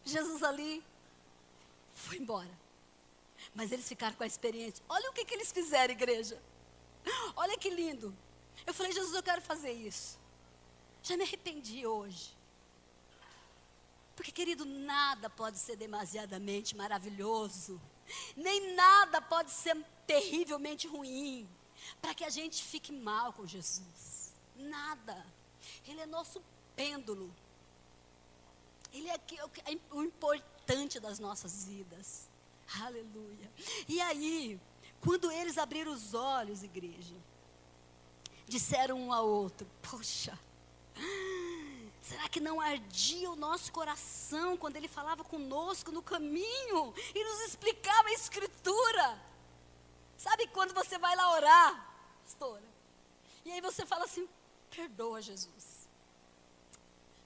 Jesus 0.04 0.42
ali 0.42 0.84
foi 1.94 2.18
embora. 2.18 2.50
Mas 3.54 3.72
eles 3.72 3.88
ficaram 3.88 4.14
com 4.16 4.24
a 4.24 4.26
experiência. 4.26 4.84
Olha 4.86 5.10
o 5.10 5.14
que, 5.14 5.24
que 5.24 5.34
eles 5.34 5.50
fizeram, 5.50 5.94
igreja. 5.94 6.38
Olha 7.36 7.56
que 7.56 7.70
lindo. 7.70 8.14
Eu 8.66 8.74
falei, 8.74 8.92
Jesus, 8.92 9.14
eu 9.14 9.22
quero 9.22 9.40
fazer 9.40 9.72
isso. 9.72 10.18
Já 11.02 11.16
me 11.16 11.22
arrependi 11.22 11.86
hoje. 11.86 12.36
Porque, 14.14 14.30
querido, 14.30 14.64
nada 14.64 15.28
pode 15.28 15.58
ser 15.58 15.76
demasiadamente 15.76 16.76
maravilhoso. 16.76 17.80
Nem 18.36 18.74
nada 18.74 19.20
pode 19.20 19.50
ser 19.50 19.76
terrivelmente 20.06 20.86
ruim. 20.86 21.48
Para 22.00 22.14
que 22.14 22.24
a 22.24 22.30
gente 22.30 22.62
fique 22.62 22.92
mal 22.92 23.32
com 23.32 23.46
Jesus. 23.46 24.34
Nada. 24.56 25.26
Ele 25.86 26.00
é 26.00 26.06
nosso 26.06 26.42
pêndulo. 26.76 27.34
Ele 28.92 29.10
é, 29.10 29.14
é 29.14 29.78
o 29.90 30.02
importante 30.02 31.00
das 31.00 31.18
nossas 31.18 31.64
vidas. 31.64 32.28
Aleluia. 32.80 33.50
E 33.88 34.00
aí, 34.00 34.60
quando 35.00 35.30
eles 35.30 35.58
abriram 35.58 35.92
os 35.92 36.14
olhos, 36.14 36.62
igreja, 36.62 37.14
disseram 38.46 38.98
um 38.98 39.12
ao 39.12 39.28
outro: 39.28 39.66
Poxa, 39.82 40.38
será 42.04 42.28
que 42.28 42.38
não 42.38 42.60
ardia 42.60 43.30
o 43.30 43.36
nosso 43.36 43.72
coração 43.72 44.56
quando 44.56 44.76
ele 44.76 44.88
falava 44.88 45.24
conosco 45.24 45.90
no 45.90 46.02
caminho 46.02 46.94
e 47.14 47.24
nos 47.24 47.40
explicava 47.40 48.08
a 48.08 48.12
Escritura? 48.12 49.18
Sabe 50.16 50.46
quando 50.48 50.74
você 50.74 50.98
vai 50.98 51.16
lá 51.16 51.32
orar, 51.32 51.96
pastora? 52.22 52.62
E 53.44 53.50
aí 53.50 53.60
você 53.60 53.84
fala 53.86 54.04
assim: 54.04 54.28
Perdoa, 54.70 55.22
Jesus. 55.22 55.88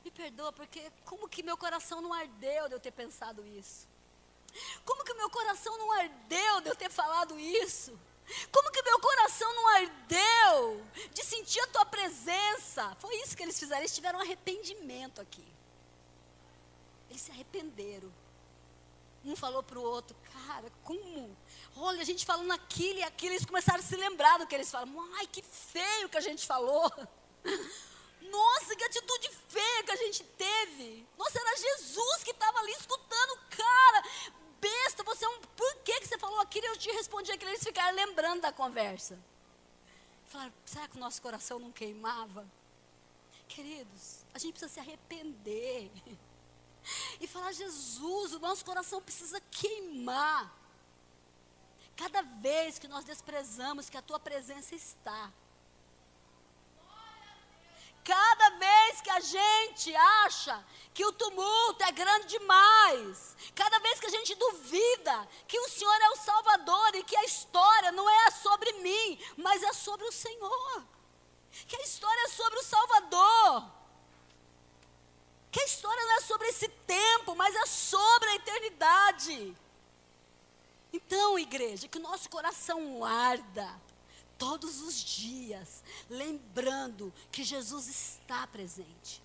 Me 0.05 0.11
perdoa, 0.11 0.53
porque 0.53 0.93
como 1.05 1.29
que 1.29 1.43
meu 1.43 1.57
coração 1.57 2.01
não 2.01 2.13
ardeu 2.13 2.69
de 2.69 2.75
eu 2.75 2.81
ter 2.81 2.93
pensado 2.93 3.45
isso? 3.47 3.87
Como 4.85 5.05
que 5.05 5.13
meu 5.15 5.29
coração 5.29 5.77
não 5.77 5.93
ardeu 5.93 6.61
de 6.61 6.69
eu 6.69 6.77
ter 6.77 6.91
falado 6.91 7.39
isso? 7.39 7.99
Como 8.53 8.71
que 8.71 8.83
meu 8.83 9.01
coração 9.01 9.53
não 9.55 9.69
ardeu 9.69 10.85
de 11.13 11.25
sentir 11.25 11.61
a 11.61 11.67
tua 11.69 11.87
presença? 11.87 12.97
Foi 13.01 13.15
isso 13.23 13.37
que 13.37 13.43
eles 13.43 13.59
fizeram, 13.59 13.81
eles 13.81 13.95
tiveram 13.95 14.21
arrependimento 14.21 15.21
aqui. 15.21 15.47
Eles 17.09 17.23
se 17.23 17.31
arrependeram. 17.31 18.13
Um 19.25 19.35
falou 19.35 19.63
para 19.63 19.79
o 19.79 19.83
outro, 19.83 20.17
cara, 20.33 20.71
como? 20.85 21.37
Olha, 21.77 22.01
a 22.01 22.05
gente 22.05 22.25
falando 22.25 22.53
aquilo 22.53 23.01
e 23.01 23.03
aquilo, 23.03 23.35
eles 23.35 23.45
começaram 23.45 23.81
a 23.81 23.83
se 23.83 23.97
lembrar 23.97 24.39
do 24.39 24.47
que 24.47 24.55
eles 24.55 24.71
falam. 24.71 25.13
Ai, 25.17 25.27
que 25.27 25.43
feio 25.43 26.09
que 26.09 26.17
a 26.17 26.21
gente 26.21 26.47
falou. 26.47 26.91
Nossa, 28.31 28.77
que 28.77 28.85
atitude 28.85 29.31
feia 29.49 29.85
que 29.85 29.91
a 29.91 29.97
gente 29.97 30.23
teve. 30.23 31.07
Nossa, 31.17 31.39
era 31.39 31.57
Jesus 31.57 32.25
que 32.25 32.31
estava 32.31 32.59
ali 32.59 32.73
escutando. 32.73 33.39
Cara, 33.51 34.03
besta, 34.61 35.03
você 35.03 35.25
é 35.25 35.29
um. 35.29 35.41
Por 35.41 35.77
que, 35.83 36.01
que 36.01 36.09
você 36.09 36.19
falou 36.19 36.41
aquilo? 36.41 36.67
Eu 36.67 36.77
te 36.77 36.91
respondi 36.91 37.33
aquilo. 37.33 37.51
Eles 37.51 37.63
ficaram 37.63 37.95
lembrando 37.95 38.43
da 38.43 38.53
conversa. 38.53 39.19
Falaram, 40.27 40.53
será 40.65 40.87
que 40.89 40.97
o 40.97 41.01
nosso 41.01 41.21
coração 41.23 41.59
não 41.59 41.73
queimava? 41.73 42.47
Queridos, 43.49 44.25
a 44.35 44.39
gente 44.39 44.53
precisa 44.53 44.73
se 44.73 44.81
arrepender. 44.81 45.91
E 47.21 47.27
falar, 47.27 47.53
Jesus, 47.53 48.33
o 48.33 48.39
nosso 48.39 48.65
coração 48.65 49.03
precisa 49.03 49.39
queimar. 49.51 50.51
Cada 51.95 52.23
vez 52.23 52.79
que 52.79 52.89
nós 52.89 53.05
desprezamos 53.05 53.91
que 53.91 53.97
a 53.97 54.01
tua 54.01 54.19
presença 54.19 54.75
está. 54.75 55.31
Cada 58.09 58.49
vez 58.57 59.03
que 59.03 59.11
a 59.11 59.21
gente 59.21 59.95
acha 59.95 60.65
que 60.95 61.05
o 61.05 61.13
tumulto 61.13 61.85
é 61.85 61.93
grande 61.93 62.29
demais, 62.29 63.37
cada 63.55 63.79
vez 63.81 64.01
que 64.01 64.07
a 64.07 64.11
gente 64.11 64.35
duvida 64.35 65.29
que 65.47 65.61
o 65.61 65.69
Senhor 65.69 66.01
é 66.01 66.09
o 66.09 66.17
Salvador 66.17 66.95
e 66.95 67.05
que 67.05 67.15
a 67.15 67.25
história 67.25 67.93
não 67.93 68.09
é 68.09 68.31
sobre 68.31 68.73
mim, 68.85 69.19
mas 69.37 69.63
é 69.63 69.75
sobre 69.75 70.07
o 70.07 70.13
Senhor, 70.13 70.83
que 71.67 71.77
a 71.77 71.83
história 71.83 72.23
é 72.23 72.29
sobre 72.29 72.59
o 72.59 72.65
Salvador, 72.65 73.71
que 75.51 75.61
a 75.61 75.67
história 75.67 76.03
não 76.07 76.13
é 76.13 76.21
sobre 76.23 76.49
esse 76.49 76.69
tempo, 76.69 77.37
mas 77.37 77.55
é 77.55 77.67
sobre 77.67 78.31
a 78.31 78.37
eternidade. 78.37 79.55
Então, 80.91 81.39
igreja, 81.39 81.89
que 81.89 81.99
o 81.99 82.03
nosso 82.09 82.31
coração 82.31 83.05
arda 83.05 83.69
todos 84.39 84.81
os 84.81 84.95
dias, 84.95 85.83
lembrando 86.09 87.13
que 87.31 87.43
Jesus 87.43 87.89
está 87.89 88.47
presente. 88.47 89.23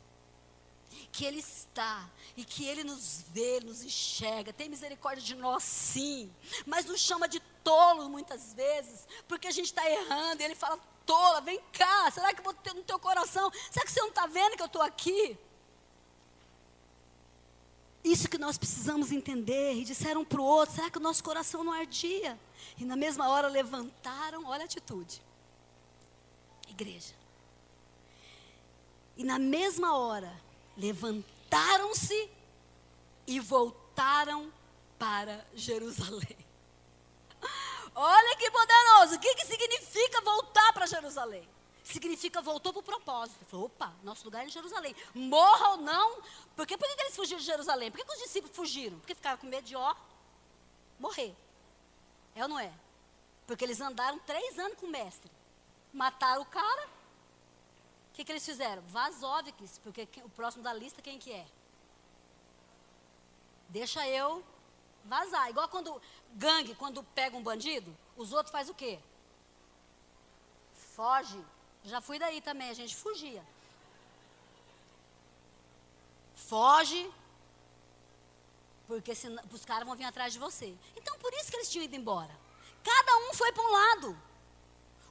Que 1.11 1.25
Ele 1.25 1.39
está 1.39 2.09
e 2.35 2.43
que 2.43 2.65
Ele 2.65 2.83
nos 2.83 3.23
vê, 3.29 3.59
nos 3.59 3.83
enxerga, 3.83 4.51
tem 4.51 4.67
misericórdia 4.67 5.23
de 5.23 5.35
nós, 5.35 5.63
sim, 5.63 6.31
mas 6.65 6.85
nos 6.85 6.99
chama 6.99 7.27
de 7.27 7.39
tolo 7.63 8.09
muitas 8.09 8.53
vezes, 8.53 9.07
porque 9.27 9.47
a 9.47 9.51
gente 9.51 9.67
está 9.67 9.89
errando, 9.89 10.41
e 10.41 10.45
ele 10.45 10.55
fala, 10.55 10.79
tola, 11.05 11.41
vem 11.41 11.59
cá, 11.71 12.11
será 12.11 12.33
que 12.33 12.39
eu 12.39 12.43
vou 12.43 12.53
ter 12.53 12.73
no 12.73 12.83
teu 12.83 12.99
coração? 12.99 13.51
Será 13.71 13.85
que 13.85 13.91
você 13.91 14.01
não 14.01 14.09
está 14.09 14.25
vendo 14.27 14.55
que 14.55 14.61
eu 14.61 14.67
estou 14.67 14.81
aqui? 14.81 15.37
Isso 18.03 18.27
que 18.27 18.37
nós 18.37 18.57
precisamos 18.57 19.11
entender. 19.11 19.75
E 19.75 19.85
disseram 19.85 20.21
um 20.21 20.25
para 20.25 20.41
o 20.41 20.43
outro: 20.43 20.75
será 20.75 20.89
que 20.89 20.97
o 20.97 21.01
nosso 21.01 21.23
coração 21.23 21.63
não 21.63 21.71
ardia? 21.71 22.37
E 22.77 22.85
na 22.85 22.95
mesma 22.95 23.29
hora 23.29 23.47
levantaram, 23.47 24.45
olha 24.45 24.63
a 24.63 24.65
atitude. 24.65 25.21
Igreja. 26.69 27.13
E 29.15 29.23
na 29.23 29.37
mesma 29.37 29.95
hora 29.95 30.33
levantaram-se 30.75 32.29
e 33.27 33.39
voltaram 33.39 34.51
para 34.97 35.45
Jerusalém. 35.53 36.37
Olha 37.95 38.37
que 38.37 38.49
poderoso! 38.49 39.15
O 39.15 39.19
que, 39.19 39.35
que 39.35 39.45
significa 39.45 40.21
voltar 40.21 40.73
para 40.73 40.87
Jerusalém? 40.87 41.47
Significa 41.83 42.41
voltou 42.41 42.71
para 42.71 42.79
o 42.79 42.83
propósito. 42.83 43.45
Falou, 43.45 43.65
opa, 43.65 43.93
nosso 44.03 44.23
lugar 44.25 44.43
é 44.43 44.45
em 44.45 44.49
Jerusalém. 44.49 44.95
Morra 45.13 45.71
ou 45.71 45.77
não. 45.77 46.21
Porque, 46.55 46.77
por 46.77 46.87
que, 46.87 46.95
que 46.95 47.01
eles 47.01 47.15
fugiram 47.15 47.39
de 47.39 47.45
Jerusalém? 47.45 47.91
Por 47.91 47.99
que, 47.99 48.05
que 48.05 48.13
os 48.13 48.23
discípulos 48.23 48.55
fugiram? 48.55 48.97
Porque 48.99 49.13
ficaram 49.13 49.37
com 49.37 49.47
medo 49.47 49.65
de, 49.65 49.75
ó, 49.75 49.93
morrer. 50.97 51.35
É 52.35 52.43
ou 52.43 52.49
não 52.49 52.59
é? 52.59 52.71
Porque 53.45 53.63
eles 53.63 53.79
andaram 53.81 54.19
três 54.19 54.57
anos 54.57 54.77
com 54.77 54.85
o 54.85 54.89
mestre. 54.89 55.31
Mataram 55.93 56.41
o 56.41 56.45
cara. 56.45 56.87
O 58.11 58.15
que, 58.15 58.23
que 58.23 58.31
eles 58.31 58.45
fizeram? 58.45 58.81
Vazóviques, 58.83 59.79
porque 59.79 60.07
o 60.23 60.29
próximo 60.29 60.63
da 60.63 60.73
lista 60.73 61.01
quem 61.01 61.19
que 61.19 61.31
é? 61.31 61.45
Deixa 63.69 64.07
eu 64.07 64.43
vazar. 65.05 65.49
Igual 65.49 65.67
quando 65.67 66.01
gangue, 66.33 66.75
quando 66.75 67.03
pega 67.03 67.35
um 67.35 67.43
bandido, 67.43 67.95
os 68.15 68.31
outros 68.31 68.51
faz 68.51 68.69
o 68.69 68.73
quê? 68.73 68.99
Foge. 70.95 71.43
Já 71.83 71.99
fui 71.99 72.19
daí 72.19 72.39
também, 72.39 72.69
a 72.69 72.73
gente 72.73 72.95
fugia. 72.95 73.43
Foge, 76.35 77.11
porque 79.01 79.11
os 79.51 79.65
caras 79.65 79.87
vão 79.87 79.95
vir 79.95 80.05
atrás 80.05 80.33
de 80.33 80.39
você. 80.39 80.75
Então, 80.95 81.17
por 81.19 81.33
isso 81.33 81.49
que 81.49 81.57
eles 81.57 81.69
tinham 81.69 81.85
ido 81.85 81.95
embora. 81.95 82.35
Cada 82.83 83.17
um 83.17 83.33
foi 83.33 83.51
para 83.51 83.63
um 83.63 83.71
lado. 83.71 84.17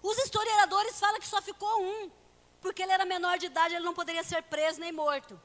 Os 0.03 0.19
historiadores 0.19 0.99
falam 0.99 1.21
que 1.21 1.27
só 1.27 1.41
ficou 1.41 1.83
um, 1.83 2.11
porque 2.61 2.83
ele 2.83 2.93
era 2.93 3.05
menor 3.05 3.39
de 3.39 3.47
idade, 3.47 3.75
ele 3.75 3.85
não 3.85 3.95
poderia 3.95 4.23
ser 4.23 4.43
preso 4.43 4.81
nem 4.81 4.93
morto. 4.93 5.41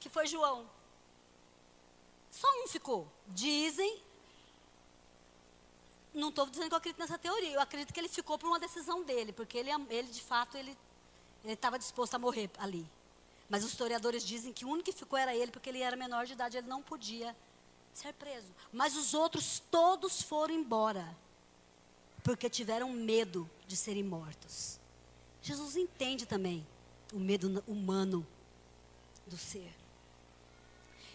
Que 0.00 0.08
foi 0.08 0.26
João. 0.26 0.68
Só 2.30 2.48
um 2.62 2.68
ficou. 2.68 3.06
Dizem. 3.28 4.02
Não 6.12 6.28
estou 6.28 6.46
dizendo 6.46 6.68
que 6.68 6.74
eu 6.74 6.78
acredito 6.78 7.00
nessa 7.00 7.18
teoria. 7.18 7.52
Eu 7.52 7.60
acredito 7.60 7.92
que 7.92 8.00
ele 8.00 8.08
ficou 8.08 8.38
por 8.38 8.46
uma 8.46 8.58
decisão 8.58 9.02
dele, 9.02 9.32
porque 9.32 9.56
ele, 9.58 9.70
ele 9.90 10.08
de 10.08 10.22
fato, 10.22 10.56
ele 10.56 10.76
estava 11.44 11.78
disposto 11.78 12.14
a 12.14 12.18
morrer 12.18 12.50
ali. 12.58 12.88
Mas 13.48 13.62
os 13.64 13.70
historiadores 13.70 14.24
dizem 14.24 14.52
que 14.52 14.64
o 14.64 14.68
único 14.68 14.90
que 14.90 14.96
ficou 14.96 15.18
era 15.18 15.34
ele, 15.34 15.50
porque 15.50 15.68
ele 15.68 15.80
era 15.80 15.96
menor 15.96 16.26
de 16.26 16.32
idade, 16.32 16.56
ele 16.56 16.66
não 16.66 16.82
podia 16.82 17.36
ser 17.98 18.12
preso. 18.14 18.48
Mas 18.72 18.96
os 18.96 19.14
outros 19.14 19.62
todos 19.70 20.22
foram 20.22 20.54
embora, 20.54 21.16
porque 22.22 22.50
tiveram 22.50 22.90
medo 22.90 23.48
de 23.66 23.76
serem 23.76 24.02
mortos. 24.02 24.78
Jesus 25.40 25.76
entende 25.76 26.26
também 26.26 26.66
o 27.12 27.18
medo 27.18 27.62
humano 27.66 28.26
do 29.26 29.36
ser. 29.36 29.72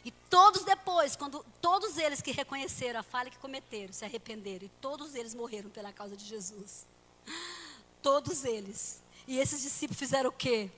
E 0.04 0.12
todos 0.30 0.64
depois, 0.64 1.16
quando 1.16 1.46
todos 1.62 1.98
eles 1.98 2.22
que 2.22 2.32
reconheceram 2.32 3.00
a 3.00 3.04
falha 3.04 3.30
que 3.30 3.38
cometeram, 3.38 3.94
se 3.94 4.06
arrependeram, 4.06 4.66
e 4.66 4.72
todos 4.82 5.14
eles 5.14 5.36
morreram 5.36 5.70
pela 5.70 5.92
causa 5.92 6.16
de 6.16 6.26
Jesus. 6.26 6.86
Todos 8.02 8.46
eles. 8.46 9.02
E 9.28 9.38
esses 9.38 9.62
discípulos 9.62 10.00
fizeram 10.00 10.30
o 10.30 10.34
quê? 10.34 10.72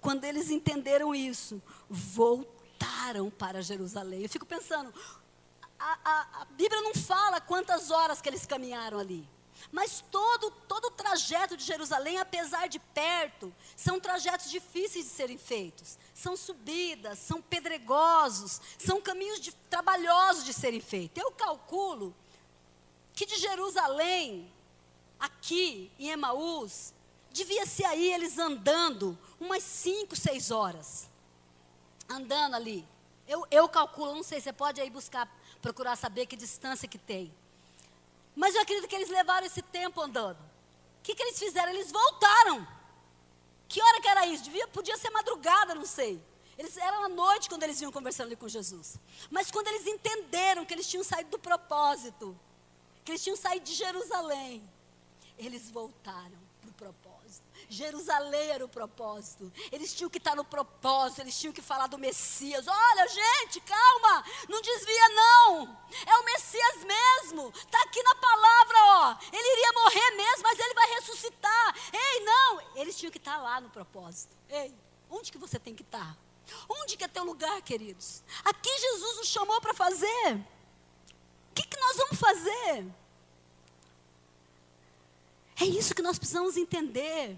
Quando 0.00 0.24
eles 0.24 0.50
entenderam 0.50 1.14
isso, 1.14 1.60
voltaram 1.88 3.30
para 3.30 3.62
Jerusalém. 3.62 4.22
Eu 4.22 4.28
fico 4.28 4.46
pensando, 4.46 4.94
a, 5.84 5.98
a, 6.02 6.42
a 6.42 6.44
Bíblia 6.46 6.80
não 6.80 6.94
fala 6.94 7.42
quantas 7.42 7.90
horas 7.90 8.22
que 8.22 8.28
eles 8.28 8.46
caminharam 8.46 8.98
ali. 8.98 9.28
Mas 9.70 10.02
todo, 10.10 10.50
todo 10.66 10.86
o 10.86 10.90
trajeto 10.90 11.56
de 11.56 11.64
Jerusalém, 11.64 12.18
apesar 12.18 12.68
de 12.68 12.78
perto, 12.78 13.54
são 13.76 14.00
trajetos 14.00 14.50
difíceis 14.50 15.04
de 15.04 15.10
serem 15.10 15.36
feitos. 15.36 15.98
São 16.14 16.36
subidas, 16.36 17.18
são 17.18 17.42
pedregosos, 17.42 18.60
são 18.78 19.00
caminhos 19.00 19.40
de, 19.40 19.52
trabalhosos 19.52 20.44
de 20.44 20.54
serem 20.54 20.80
feitos. 20.80 21.22
Eu 21.22 21.30
calculo 21.32 22.14
que 23.12 23.26
de 23.26 23.36
Jerusalém, 23.36 24.50
aqui 25.20 25.92
em 25.98 26.08
Emaús, 26.08 26.94
devia 27.30 27.66
ser 27.66 27.84
aí 27.84 28.12
eles 28.12 28.38
andando 28.38 29.18
umas 29.38 29.62
5, 29.62 30.16
6 30.16 30.50
horas. 30.50 31.10
Andando 32.08 32.54
ali. 32.54 32.86
Eu, 33.26 33.46
eu 33.50 33.68
calculo, 33.68 34.14
não 34.14 34.22
sei, 34.22 34.40
você 34.40 34.52
pode 34.52 34.80
aí 34.80 34.90
buscar, 34.90 35.28
procurar 35.64 35.96
saber 35.96 36.26
que 36.26 36.36
distância 36.36 36.86
que 36.86 36.98
tem. 36.98 37.34
Mas 38.36 38.54
eu 38.54 38.60
acredito 38.60 38.86
que 38.86 38.94
eles 38.94 39.08
levaram 39.08 39.46
esse 39.46 39.62
tempo 39.62 39.98
andando. 39.98 40.38
O 40.38 41.02
que, 41.02 41.14
que 41.14 41.22
eles 41.22 41.38
fizeram? 41.38 41.70
Eles 41.72 41.90
voltaram. 41.90 42.68
Que 43.66 43.80
hora 43.80 43.98
que 44.02 44.08
era 44.08 44.26
isso? 44.26 44.44
Devia, 44.44 44.68
podia 44.68 44.98
ser 44.98 45.08
madrugada, 45.08 45.74
não 45.74 45.86
sei. 45.86 46.22
Eles 46.58 46.76
eram 46.76 47.04
à 47.04 47.08
noite 47.08 47.48
quando 47.48 47.62
eles 47.62 47.80
iam 47.80 47.90
conversando 47.90 48.26
ali 48.26 48.36
com 48.36 48.46
Jesus. 48.46 48.98
Mas 49.30 49.50
quando 49.50 49.68
eles 49.68 49.86
entenderam 49.86 50.66
que 50.66 50.74
eles 50.74 50.86
tinham 50.86 51.02
saído 51.02 51.30
do 51.30 51.38
propósito, 51.38 52.38
que 53.02 53.12
eles 53.12 53.24
tinham 53.24 53.36
saído 53.36 53.64
de 53.64 53.72
Jerusalém, 53.72 54.62
eles 55.38 55.70
voltaram 55.70 56.38
para 56.60 56.70
o 56.70 56.74
propósito. 56.74 57.13
Jerusalém 57.68 58.50
era 58.50 58.64
o 58.64 58.68
propósito. 58.68 59.52
Eles 59.72 59.94
tinham 59.94 60.10
que 60.10 60.18
estar 60.18 60.34
no 60.34 60.44
propósito, 60.44 61.20
eles 61.20 61.38
tinham 61.38 61.52
que 61.52 61.62
falar 61.62 61.86
do 61.86 61.98
Messias. 61.98 62.66
Olha, 62.66 63.08
gente, 63.08 63.60
calma, 63.60 64.24
não 64.48 64.60
desvia 64.60 65.08
não. 65.10 65.78
É 66.06 66.16
o 66.18 66.24
Messias 66.24 66.84
mesmo. 66.84 67.48
Está 67.50 67.82
aqui 67.82 68.02
na 68.02 68.14
palavra, 68.14 68.76
ó. 68.78 69.16
Ele 69.32 69.52
iria 69.52 69.72
morrer 69.72 70.10
mesmo, 70.16 70.42
mas 70.42 70.58
ele 70.58 70.74
vai 70.74 70.94
ressuscitar. 70.94 71.74
Ei, 71.92 72.20
não. 72.20 72.60
Eles 72.76 72.96
tinham 72.96 73.12
que 73.12 73.18
estar 73.18 73.38
lá 73.38 73.60
no 73.60 73.70
propósito. 73.70 74.36
Ei, 74.48 74.74
onde 75.10 75.32
que 75.32 75.38
você 75.38 75.58
tem 75.58 75.74
que 75.74 75.82
estar? 75.82 76.16
Onde 76.68 76.96
que 76.96 77.04
é 77.04 77.08
teu 77.08 77.24
lugar, 77.24 77.60
queridos? 77.62 78.22
Aqui 78.44 78.70
Jesus 78.78 79.16
nos 79.16 79.28
chamou 79.28 79.60
para 79.60 79.74
fazer. 79.74 80.34
O 81.50 81.54
que, 81.54 81.62
que 81.66 81.80
nós 81.80 81.96
vamos 81.96 82.18
fazer? 82.18 82.86
É 85.60 85.64
isso 85.64 85.94
que 85.94 86.02
nós 86.02 86.18
precisamos 86.18 86.56
entender. 86.56 87.36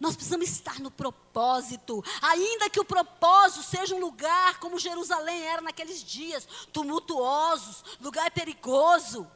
Nós 0.00 0.16
precisamos 0.16 0.48
estar 0.48 0.80
no 0.80 0.90
propósito, 0.90 2.02
ainda 2.22 2.70
que 2.70 2.80
o 2.80 2.84
propósito 2.84 3.62
seja 3.62 3.94
um 3.94 4.00
lugar 4.00 4.58
como 4.58 4.78
Jerusalém 4.78 5.42
era 5.42 5.60
naqueles 5.60 6.02
dias, 6.02 6.48
tumultuosos, 6.72 7.84
lugar 8.00 8.30
perigoso. 8.30 9.30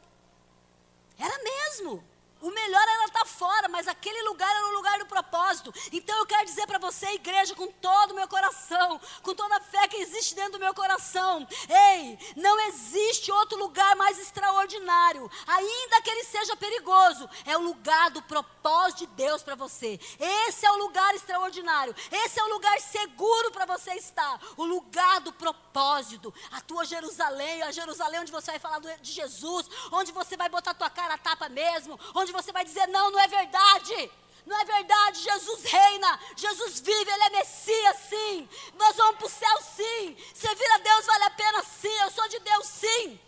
Era 1.19 1.37
mesmo. 1.43 2.03
O 2.41 2.51
melhor 2.51 2.81
era 2.81 3.05
estar 3.05 3.25
fora, 3.25 3.67
mas 3.67 3.87
aquele 3.87 4.21
lugar 4.23 4.49
era 4.49 4.67
o 4.67 4.73
lugar 4.73 4.99
do 4.99 5.05
propósito. 5.05 5.73
Então 5.91 6.15
eu 6.17 6.25
quero 6.25 6.45
dizer 6.45 6.67
para 6.67 6.77
você, 6.77 7.07
igreja, 7.13 7.55
com 7.55 7.67
todo 7.67 8.11
o 8.11 8.15
meu 8.15 8.27
coração, 8.27 8.99
com 9.23 9.33
toda 9.33 9.55
a 9.55 9.61
fé 9.61 9.87
que 9.87 9.97
existe 9.97 10.35
dentro 10.35 10.53
do 10.53 10.59
meu 10.59 10.73
coração: 10.73 11.47
ei, 11.69 12.19
não 12.35 12.59
existe 12.67 13.31
outro 13.31 13.57
lugar 13.57 13.95
mais 13.95 14.19
extraordinário, 14.19 15.29
ainda 15.47 16.01
que 16.01 16.09
ele 16.09 16.23
seja 16.25 16.55
perigoso, 16.55 17.27
é 17.45 17.57
o 17.57 17.61
lugar 17.61 18.11
do 18.11 18.21
propósito 18.21 18.99
de 18.99 19.07
Deus 19.07 19.41
para 19.41 19.55
você. 19.55 19.99
Esse 20.19 20.65
é 20.65 20.71
o 20.71 20.77
lugar 20.77 21.15
extraordinário, 21.15 21.95
esse 22.11 22.39
é 22.39 22.43
o 22.43 22.49
lugar 22.49 22.79
seguro 22.79 23.51
para 23.51 23.65
você 23.65 23.93
estar, 23.93 24.39
o 24.57 24.65
lugar 24.65 25.21
do 25.21 25.33
propósito. 25.33 26.33
A 26.51 26.61
tua 26.61 26.85
Jerusalém, 26.85 27.61
a 27.63 27.71
Jerusalém 27.71 28.19
onde 28.19 28.31
você 28.31 28.51
vai 28.51 28.59
falar 28.59 28.79
de 28.79 29.11
Jesus, 29.11 29.67
onde 29.91 30.11
você 30.11 30.37
vai 30.37 30.49
botar 30.49 30.73
tua 30.73 30.89
cara 30.89 31.15
a 31.15 31.17
tapa 31.17 31.49
mesmo, 31.49 31.99
onde 32.13 32.24
você 32.31 32.51
vai 32.51 32.63
dizer: 32.63 32.87
não, 32.87 33.11
não 33.11 33.19
é 33.19 33.27
verdade. 33.27 34.11
Não 34.45 34.55
é 34.59 34.63
verdade, 34.63 35.21
Jesus 35.21 35.63
reina, 35.63 36.19
Jesus 36.35 36.79
vive, 36.79 37.09
Ele 37.09 37.23
é 37.23 37.29
Messias, 37.31 37.97
sim. 38.07 38.47
Nós 38.75 38.95
vamos 38.95 39.15
para 39.17 39.25
o 39.25 39.29
céu, 39.29 39.61
sim. 39.75 40.15
Servir 40.35 40.71
a 40.71 40.77
Deus 40.77 41.05
vale 41.07 41.23
a 41.23 41.31
pena, 41.31 41.63
sim. 41.63 42.01
Eu 42.03 42.11
sou 42.11 42.27
de 42.27 42.37
Deus, 42.39 42.67
sim. 42.67 43.19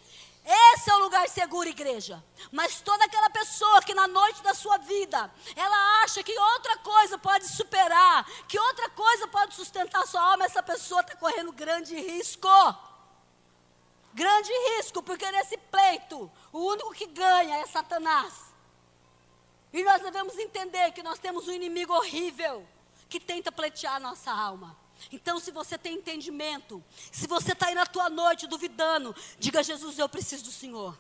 Esse 0.50 0.90
é 0.90 0.96
o 0.96 1.00
lugar 1.00 1.28
seguro, 1.28 1.68
igreja. 1.68 2.24
Mas 2.52 2.80
toda 2.80 3.04
aquela 3.04 3.30
pessoa 3.30 3.82
que 3.82 3.94
na 3.94 4.08
noite 4.08 4.42
da 4.42 4.54
sua 4.54 4.78
vida, 4.78 5.30
ela 5.56 6.04
acha 6.04 6.24
que 6.24 6.40
outra 6.40 6.78
coisa 6.78 7.18
pode 7.18 7.50
superar, 7.50 8.26
que 8.48 8.58
outra 8.58 8.90
coisa 8.92 9.28
pode 9.28 9.56
sustentar 9.56 10.08
sua 10.08 10.22
alma, 10.22 10.46
essa 10.46 10.64
pessoa 10.64 11.02
está 11.02 11.16
correndo 11.16 11.52
grande 11.52 11.96
risco. 11.96 12.48
Grande 14.14 14.52
risco, 14.70 15.04
porque 15.04 15.30
nesse 15.32 15.58
pleito, 15.58 16.32
o 16.54 16.60
único 16.60 16.94
que 16.94 17.08
ganha 17.08 17.58
é 17.58 17.66
Satanás. 17.66 18.47
E 19.74 19.84
nós 19.84 20.02
devemos 20.02 20.38
entender 20.38 20.92
que 20.92 21.04
nós 21.04 21.20
temos 21.20 21.48
um 21.48 21.52
inimigo 21.52 21.94
horrível 21.94 22.66
que 23.10 23.20
tenta 23.20 23.52
pleitear 23.52 23.96
a 23.96 24.00
nossa 24.00 24.32
alma. 24.32 24.78
Então, 25.12 25.40
se 25.40 25.52
você 25.52 25.78
tem 25.78 25.96
entendimento, 25.96 26.84
se 27.12 27.28
você 27.28 27.54
está 27.54 27.68
aí 27.68 27.76
na 27.76 27.86
tua 27.86 28.10
noite 28.10 28.48
duvidando, 28.48 29.16
diga 29.38 29.62
Jesus: 29.62 30.00
Eu 30.00 30.10
preciso 30.10 30.46
do 30.46 30.52
Senhor. 30.52 30.98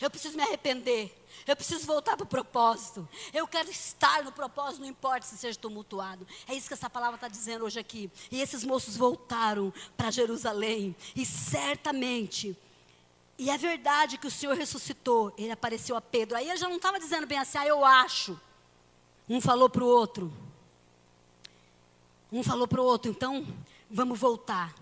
Eu 0.00 0.10
preciso 0.10 0.36
me 0.36 0.42
arrepender. 0.42 1.16
Eu 1.46 1.54
preciso 1.54 1.86
voltar 1.86 2.16
para 2.16 2.24
o 2.24 2.28
propósito. 2.28 3.08
Eu 3.32 3.46
quero 3.46 3.70
estar 3.70 4.24
no 4.24 4.32
propósito, 4.32 4.80
não 4.80 4.88
importa 4.88 5.26
se 5.26 5.36
seja 5.36 5.58
tumultuado. 5.58 6.26
É 6.48 6.54
isso 6.54 6.68
que 6.68 6.74
essa 6.74 6.90
palavra 6.90 7.16
está 7.16 7.28
dizendo 7.28 7.64
hoje 7.64 7.78
aqui. 7.78 8.10
E 8.30 8.40
esses 8.40 8.64
moços 8.64 8.96
voltaram 8.96 9.72
para 9.96 10.10
Jerusalém. 10.10 10.96
E 11.14 11.24
certamente, 11.26 12.56
e 13.42 13.50
é 13.50 13.58
verdade 13.58 14.18
que 14.18 14.28
o 14.28 14.30
Senhor 14.30 14.56
ressuscitou. 14.56 15.34
Ele 15.36 15.50
apareceu 15.50 15.96
a 15.96 16.00
Pedro. 16.00 16.36
Aí 16.36 16.48
ele 16.48 16.56
já 16.56 16.68
não 16.68 16.76
estava 16.76 17.00
dizendo 17.00 17.26
bem 17.26 17.38
assim, 17.38 17.58
ah, 17.58 17.66
eu 17.66 17.84
acho. 17.84 18.40
Um 19.28 19.40
falou 19.40 19.68
para 19.68 19.82
o 19.82 19.86
outro. 19.88 20.32
Um 22.30 22.44
falou 22.44 22.68
para 22.68 22.80
o 22.80 22.84
outro, 22.84 23.10
então 23.10 23.44
vamos 23.90 24.16
voltar. 24.16 24.72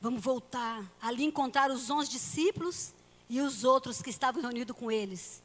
Vamos 0.00 0.22
voltar. 0.22 0.82
Ali 0.98 1.24
encontrar 1.24 1.70
os 1.70 1.90
onze 1.90 2.08
discípulos 2.08 2.94
e 3.28 3.38
os 3.38 3.64
outros 3.64 4.00
que 4.00 4.08
estavam 4.08 4.40
reunidos 4.40 4.74
com 4.74 4.90
eles. 4.90 5.42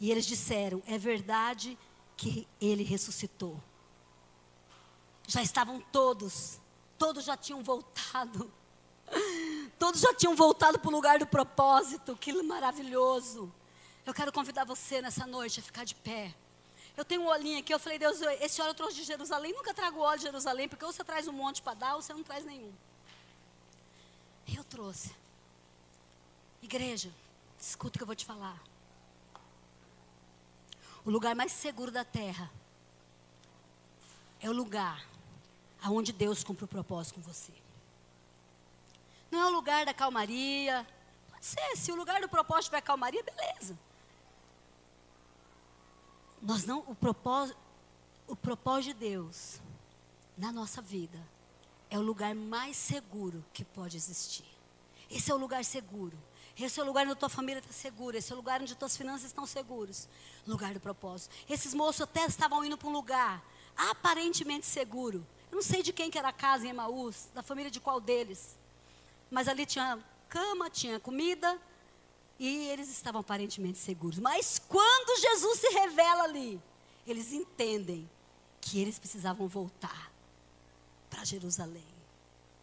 E 0.00 0.10
eles 0.10 0.24
disseram: 0.24 0.82
É 0.86 0.96
verdade 0.96 1.76
que 2.16 2.48
ele 2.58 2.84
ressuscitou. 2.84 3.62
Já 5.28 5.42
estavam 5.42 5.78
todos, 5.92 6.58
todos 6.96 7.26
já 7.26 7.36
tinham 7.36 7.62
voltado. 7.62 8.50
Todos 9.78 10.00
já 10.00 10.14
tinham 10.14 10.34
voltado 10.34 10.78
para 10.78 10.88
o 10.88 10.92
lugar 10.92 11.18
do 11.18 11.26
propósito. 11.26 12.16
Que 12.16 12.32
maravilhoso. 12.42 13.52
Eu 14.04 14.14
quero 14.14 14.32
convidar 14.32 14.64
você 14.64 15.02
nessa 15.02 15.26
noite 15.26 15.60
a 15.60 15.62
ficar 15.62 15.84
de 15.84 15.94
pé. 15.94 16.34
Eu 16.96 17.04
tenho 17.04 17.22
um 17.22 17.26
olhinho 17.26 17.58
aqui, 17.58 17.74
eu 17.74 17.78
falei, 17.78 17.98
Deus, 17.98 18.20
esse 18.40 18.60
óleo 18.62 18.70
eu 18.70 18.74
trouxe 18.74 18.96
de 18.96 19.04
Jerusalém. 19.04 19.52
Nunca 19.52 19.74
trago 19.74 20.00
óleo 20.00 20.18
de 20.18 20.24
Jerusalém, 20.24 20.68
porque 20.68 20.84
ou 20.84 20.92
você 20.92 21.04
traz 21.04 21.28
um 21.28 21.32
monte 21.32 21.60
para 21.60 21.74
dar, 21.74 21.94
ou 21.94 22.02
você 22.02 22.14
não 22.14 22.22
traz 22.22 22.44
nenhum. 22.44 22.72
Eu 24.56 24.64
trouxe. 24.64 25.14
Igreja, 26.62 27.12
escuta 27.60 27.96
o 27.96 27.98
que 27.98 28.02
eu 28.02 28.06
vou 28.06 28.16
te 28.16 28.24
falar. 28.24 28.58
O 31.04 31.10
lugar 31.10 31.34
mais 31.34 31.52
seguro 31.52 31.90
da 31.90 32.04
terra 32.04 32.50
é 34.40 34.48
o 34.48 34.52
lugar 34.52 35.06
aonde 35.82 36.12
Deus 36.12 36.42
cumpre 36.42 36.64
o 36.64 36.68
propósito 36.68 37.16
com 37.16 37.20
você. 37.20 37.52
Não 39.30 39.40
é 39.40 39.46
o 39.46 39.50
lugar 39.50 39.84
da 39.84 39.94
calmaria. 39.94 40.86
Pode 41.30 41.44
ser, 41.44 41.76
se 41.76 41.92
o 41.92 41.96
lugar 41.96 42.20
do 42.20 42.28
propósito 42.28 42.66
tiver 42.66 42.80
calmaria, 42.80 43.22
beleza. 43.22 43.78
Nós 46.40 46.64
não, 46.64 46.80
o 46.86 46.94
propósito, 46.94 47.58
o 48.26 48.36
propósito 48.36 48.94
de 48.94 49.08
Deus 49.08 49.60
na 50.36 50.52
nossa 50.52 50.80
vida 50.82 51.18
é 51.88 51.98
o 51.98 52.02
lugar 52.02 52.34
mais 52.34 52.76
seguro 52.76 53.44
que 53.52 53.64
pode 53.64 53.96
existir. 53.96 54.46
Esse 55.10 55.30
é 55.30 55.34
o 55.34 55.38
lugar 55.38 55.64
seguro. 55.64 56.16
Esse 56.58 56.80
é 56.80 56.82
o 56.82 56.86
lugar 56.86 57.04
onde 57.04 57.12
a 57.12 57.16
tua 57.16 57.28
família 57.28 57.60
está 57.60 57.72
segura. 57.72 58.16
Esse 58.16 58.32
é 58.32 58.34
o 58.34 58.38
lugar 58.38 58.60
onde 58.62 58.72
as 58.72 58.78
tuas 58.78 58.96
finanças 58.96 59.26
estão 59.26 59.46
seguras. 59.46 60.08
Lugar 60.46 60.72
do 60.72 60.80
propósito. 60.80 61.34
Esses 61.48 61.74
moços 61.74 62.00
até 62.00 62.24
estavam 62.24 62.64
indo 62.64 62.78
para 62.78 62.88
um 62.88 62.92
lugar 62.92 63.42
aparentemente 63.76 64.66
seguro. 64.66 65.26
Eu 65.50 65.56
não 65.56 65.62
sei 65.62 65.82
de 65.82 65.92
quem 65.92 66.10
que 66.10 66.18
era 66.18 66.28
a 66.28 66.32
casa 66.32 66.66
em 66.66 66.70
Emaús, 66.70 67.28
da 67.34 67.42
família 67.42 67.70
de 67.70 67.78
qual 67.78 68.00
deles. 68.00 68.58
Mas 69.30 69.48
ali 69.48 69.66
tinha 69.66 69.98
cama, 70.28 70.70
tinha 70.70 71.00
comida, 71.00 71.60
e 72.38 72.68
eles 72.68 72.88
estavam 72.88 73.20
aparentemente 73.20 73.78
seguros. 73.78 74.18
Mas 74.18 74.58
quando 74.58 75.20
Jesus 75.20 75.60
se 75.60 75.68
revela 75.68 76.24
ali, 76.24 76.60
eles 77.06 77.32
entendem 77.32 78.08
que 78.60 78.80
eles 78.80 78.98
precisavam 78.98 79.48
voltar 79.48 80.12
para 81.08 81.24
Jerusalém. 81.24 81.86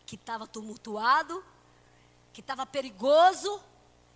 Que 0.05 0.16
estava 0.16 0.45
tumultuado, 0.45 1.43
que 2.32 2.41
estava 2.41 2.66
perigoso, 2.66 3.61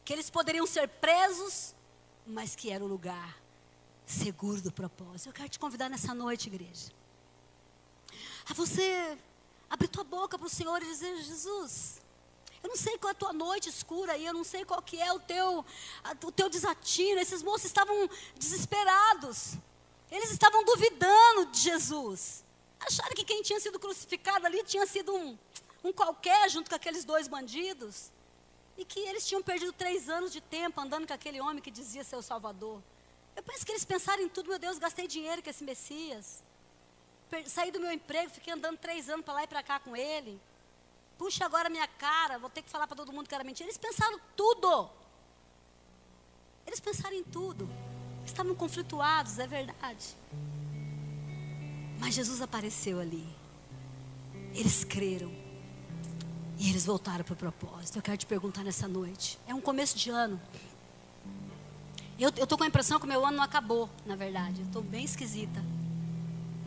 que 0.04 0.14
eles 0.14 0.30
poderiam 0.30 0.66
ser 0.68 0.88
presos, 0.88 1.74
mas 2.26 2.56
que 2.56 2.70
era 2.70 2.84
o 2.84 2.88
lugar 2.88 3.38
seguro 4.06 4.62
do 4.62 4.72
propósito. 4.72 5.30
Eu 5.30 5.34
quero 5.34 5.50
te 5.50 5.60
convidar 5.60 5.90
nessa 5.90 6.14
noite, 6.14 6.48
igreja, 6.48 6.92
a 8.50 8.54
você 8.54 9.18
abrir 9.70 9.88
tua 9.88 10.04
boca 10.04 10.38
para 10.38 10.48
o 10.48 10.50
Senhor 10.50 10.82
e 10.82 10.86
dizer: 10.86 11.16
Jesus, 11.24 11.97
eu 12.68 12.70
não 12.70 12.76
sei 12.76 12.98
qual 12.98 13.10
é 13.10 13.12
a 13.14 13.16
tua 13.16 13.32
noite 13.32 13.70
escura 13.70 14.12
aí, 14.14 14.26
eu 14.26 14.34
não 14.34 14.44
sei 14.44 14.66
qual 14.66 14.82
que 14.82 15.02
é 15.02 15.12
o 15.14 15.20
teu, 15.20 15.66
o 16.22 16.32
teu 16.34 16.50
desatino. 16.50 17.20
Esses 17.20 17.42
moços 17.42 17.66
estavam 17.66 18.10
desesperados. 18.36 19.54
Eles 20.12 20.32
estavam 20.32 20.66
duvidando 20.66 21.46
de 21.46 21.60
Jesus. 21.60 22.44
Acharam 22.80 23.16
que 23.16 23.24
quem 23.24 23.42
tinha 23.42 23.60
sido 23.62 23.80
crucificado 23.80 24.46
ali 24.46 24.64
tinha 24.64 24.86
sido 24.86 25.16
um, 25.16 25.38
um 25.82 25.94
qualquer 25.94 26.50
junto 26.50 26.70
com 26.70 26.76
aqueles 26.76 27.06
dois 27.06 27.28
bandidos. 27.30 28.12
E 28.78 28.84
que 28.84 29.00
eles 29.00 29.26
tinham 29.26 29.42
perdido 29.42 29.72
três 29.72 30.10
anos 30.10 30.34
de 30.34 30.42
tempo 30.42 30.80
andando 30.82 31.08
com 31.08 31.14
aquele 31.14 31.40
homem 31.40 31.62
que 31.64 31.72
dizia 31.72 32.04
ser 32.04 32.18
o 32.18 32.22
Salvador. 32.22 32.82
Eu 33.34 33.44
penso 33.44 33.66
que 33.66 33.72
eles 33.72 33.86
pensaram 33.86 34.22
em 34.22 34.28
tudo, 34.30 34.50
meu 34.50 34.60
Deus, 34.60 34.78
gastei 34.78 35.08
dinheiro 35.08 35.42
com 35.42 35.50
esse 35.50 35.64
Messias. 35.64 36.44
Saí 37.46 37.72
do 37.72 37.80
meu 37.80 37.92
emprego, 37.92 38.30
fiquei 38.30 38.54
andando 38.54 38.78
três 38.78 39.10
anos 39.10 39.24
para 39.24 39.36
lá 39.36 39.44
e 39.46 39.48
para 39.48 39.64
cá 39.64 39.80
com 39.80 39.96
ele. 39.96 40.40
Puxa 41.18 41.46
agora 41.46 41.70
minha 41.70 41.88
cara, 41.88 42.38
vou 42.38 42.50
ter 42.50 42.62
que 42.62 42.70
falar 42.70 42.88
para 42.88 42.96
todo 42.96 43.12
mundo 43.12 43.28
que 43.28 43.34
era 43.34 43.44
mentira. 43.44 43.68
Eles 43.68 43.78
pensaram 43.78 44.20
tudo. 44.36 44.90
Eles 46.66 46.80
pensaram 46.80 47.16
em 47.16 47.24
tudo. 47.24 47.68
Estavam 48.26 48.54
conflituados, 48.54 49.40
é 49.40 49.48
verdade. 49.48 50.16
Mas 52.00 52.14
Jesus 52.14 52.42
apareceu 52.42 53.00
ali. 53.00 53.28
Eles 54.54 54.84
creram. 54.84 55.32
E 56.60 56.70
eles 56.70 56.86
voltaram 56.86 57.24
para 57.24 57.34
o 57.34 57.38
propósito. 57.38 57.98
Eu 57.98 58.02
quero 58.02 58.18
te 58.18 58.26
perguntar 58.26 58.64
nessa 58.64 58.88
noite. 58.88 59.40
É 59.48 59.54
um 59.54 59.62
começo 59.62 59.98
de 59.98 60.10
ano. 60.10 60.40
Eu 62.20 62.30
estou 62.30 62.58
com 62.58 62.64
a 62.64 62.68
impressão 62.68 63.00
que 63.00 63.06
o 63.06 63.08
meu 63.08 63.24
ano 63.26 63.38
não 63.38 63.44
acabou, 63.44 63.90
na 64.06 64.16
verdade. 64.16 64.62
Eu 64.62 64.66
estou 64.66 64.82
bem 64.82 65.06
esquisita. 65.06 65.64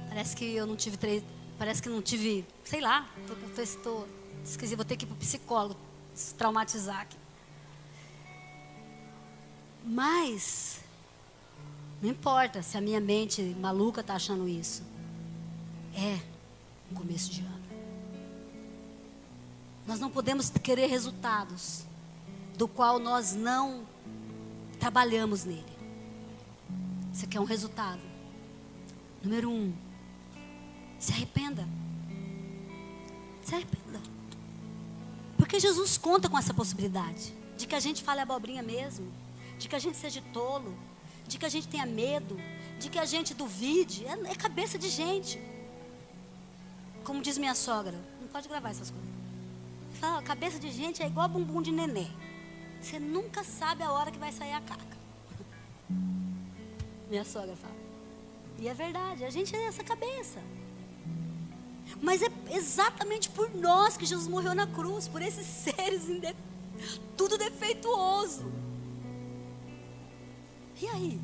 Parece 0.09 0.35
que 0.35 0.45
eu 0.45 0.67
não 0.67 0.77
tive 0.77 0.97
três. 0.97 1.23
Parece 1.59 1.83
que 1.83 1.89
não 1.89 2.01
tive. 2.01 2.45
Sei 2.65 2.81
lá. 2.81 3.09
Estou 3.59 4.09
Esqueci, 4.45 4.75
vou 4.75 4.85
ter 4.85 4.97
que 4.97 5.05
ir 5.05 5.09
para 5.09 5.15
o 5.15 5.19
psicólogo, 5.19 5.77
se 6.15 6.35
traumatizar 6.35 7.01
aqui. 7.01 7.17
Mas, 9.85 10.81
não 12.03 12.11
importa 12.11 12.63
se 12.63 12.77
a 12.77 12.81
minha 12.81 13.01
mente 13.01 13.43
maluca 13.61 14.01
está 14.01 14.15
achando 14.15 14.49
isso. 14.49 14.83
É 15.95 16.21
um 16.91 16.95
começo 16.95 17.31
de 17.31 17.41
ano. 17.41 17.61
Nós 19.87 19.99
não 19.99 20.11
podemos 20.11 20.51
querer 20.51 20.87
resultados 20.87 21.85
do 22.57 22.69
qual 22.69 22.99
nós 22.99 23.35
não 23.35 23.87
trabalhamos 24.79 25.45
nele. 25.45 25.65
Você 27.13 27.27
quer 27.27 27.41
um 27.41 27.45
resultado? 27.45 28.01
Número 29.23 29.51
um, 29.51 29.73
se 30.99 31.13
arrependa. 31.13 31.67
Se 33.43 33.55
arrependa. 33.55 34.01
Porque 35.51 35.59
Jesus 35.59 35.99
conta 35.99 36.29
com 36.29 36.39
essa 36.39 36.55
possibilidade 36.55 37.35
de 37.57 37.67
que 37.67 37.75
a 37.75 37.81
gente 37.81 38.05
fale 38.05 38.21
abobrinha 38.21 38.63
mesmo, 38.63 39.13
de 39.59 39.69
que 39.69 39.75
a 39.75 39.81
gente 39.81 39.97
seja 39.97 40.23
tolo, 40.33 40.73
de 41.27 41.39
que 41.39 41.45
a 41.45 41.49
gente 41.49 41.67
tenha 41.67 41.85
medo, 41.85 42.41
de 42.79 42.89
que 42.89 43.01
a 43.01 43.05
gente 43.05 43.35
duvide. 43.35 44.07
É, 44.07 44.13
é 44.31 44.35
cabeça 44.37 44.79
de 44.79 44.89
gente. 44.89 45.43
Como 47.03 47.21
diz 47.21 47.37
minha 47.37 47.57
sogra, 47.57 47.99
não 48.21 48.29
pode 48.29 48.47
gravar 48.47 48.71
essas 48.71 48.93
coisas. 48.93 49.11
Fala, 49.99 50.23
cabeça 50.23 50.57
de 50.61 50.71
gente 50.71 51.03
é 51.03 51.07
igual 51.09 51.29
bumbum 51.29 51.61
de 51.61 51.73
nenê. 51.73 52.07
Você 52.81 53.01
nunca 53.01 53.43
sabe 53.43 53.83
a 53.83 53.91
hora 53.91 54.13
que 54.13 54.19
vai 54.21 54.31
sair 54.31 54.53
a 54.53 54.61
caca. 54.61 54.97
Minha 57.11 57.25
sogra 57.25 57.57
fala. 57.57 57.75
E 58.57 58.69
é 58.69 58.73
verdade, 58.73 59.25
a 59.25 59.31
gente 59.31 59.57
é 59.57 59.65
essa 59.65 59.83
cabeça. 59.83 60.39
Mas 62.01 62.23
é 62.23 62.29
exatamente 62.51 63.29
por 63.29 63.55
nós 63.55 63.97
que 63.97 64.07
Jesus 64.07 64.27
morreu 64.27 64.55
na 64.55 64.67
cruz, 64.67 65.07
por 65.07 65.21
esses 65.21 65.47
seres 65.65 66.03
tudo 67.17 67.37
defeituoso. 67.37 68.51
E 70.81 70.87
aí? 70.87 71.21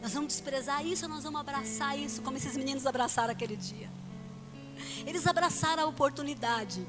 Nós 0.00 0.12
vamos 0.12 0.28
desprezar 0.28 0.84
isso 0.86 1.04
ou 1.04 1.10
nós 1.10 1.24
vamos 1.24 1.40
abraçar 1.40 1.98
isso, 1.98 2.22
como 2.22 2.36
esses 2.36 2.56
meninos 2.56 2.86
abraçaram 2.86 3.32
aquele 3.32 3.56
dia? 3.56 3.88
Eles 5.06 5.26
abraçaram 5.26 5.84
a 5.84 5.86
oportunidade. 5.86 6.86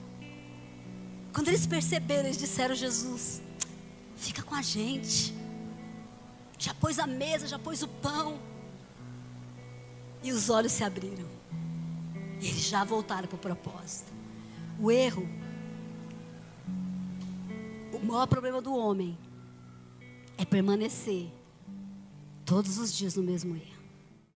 Quando 1.34 1.50
eles 1.50 1.68
perceberam, 1.68 2.26
eles 2.26 2.38
disseram: 2.38 2.74
Jesus, 2.74 3.42
fica 4.16 4.42
com 4.42 4.56
a 4.56 4.62
gente. 4.62 5.34
Já 6.58 6.74
pôs 6.74 6.98
a 7.00 7.06
mesa, 7.06 7.48
já 7.48 7.60
pôs 7.60 7.84
o 7.84 7.88
pão. 7.88 8.40
E 10.24 10.32
os 10.32 10.50
olhos 10.50 10.72
se 10.72 10.84
abriram. 10.84 11.28
Eles 12.42 12.68
já 12.68 12.84
voltaram 12.84 13.28
para 13.28 13.36
o 13.36 13.40
propósito. 13.40 14.12
O 14.80 14.92
erro, 14.92 15.28
o 17.94 18.06
maior 18.06 18.28
problema 18.28 18.62
do 18.62 18.76
homem 18.76 19.18
é 20.38 20.44
permanecer 20.44 21.28
todos 22.46 22.78
os 22.78 22.96
dias 22.96 23.16
no 23.16 23.24
mesmo 23.24 23.56
erro. 23.56 23.75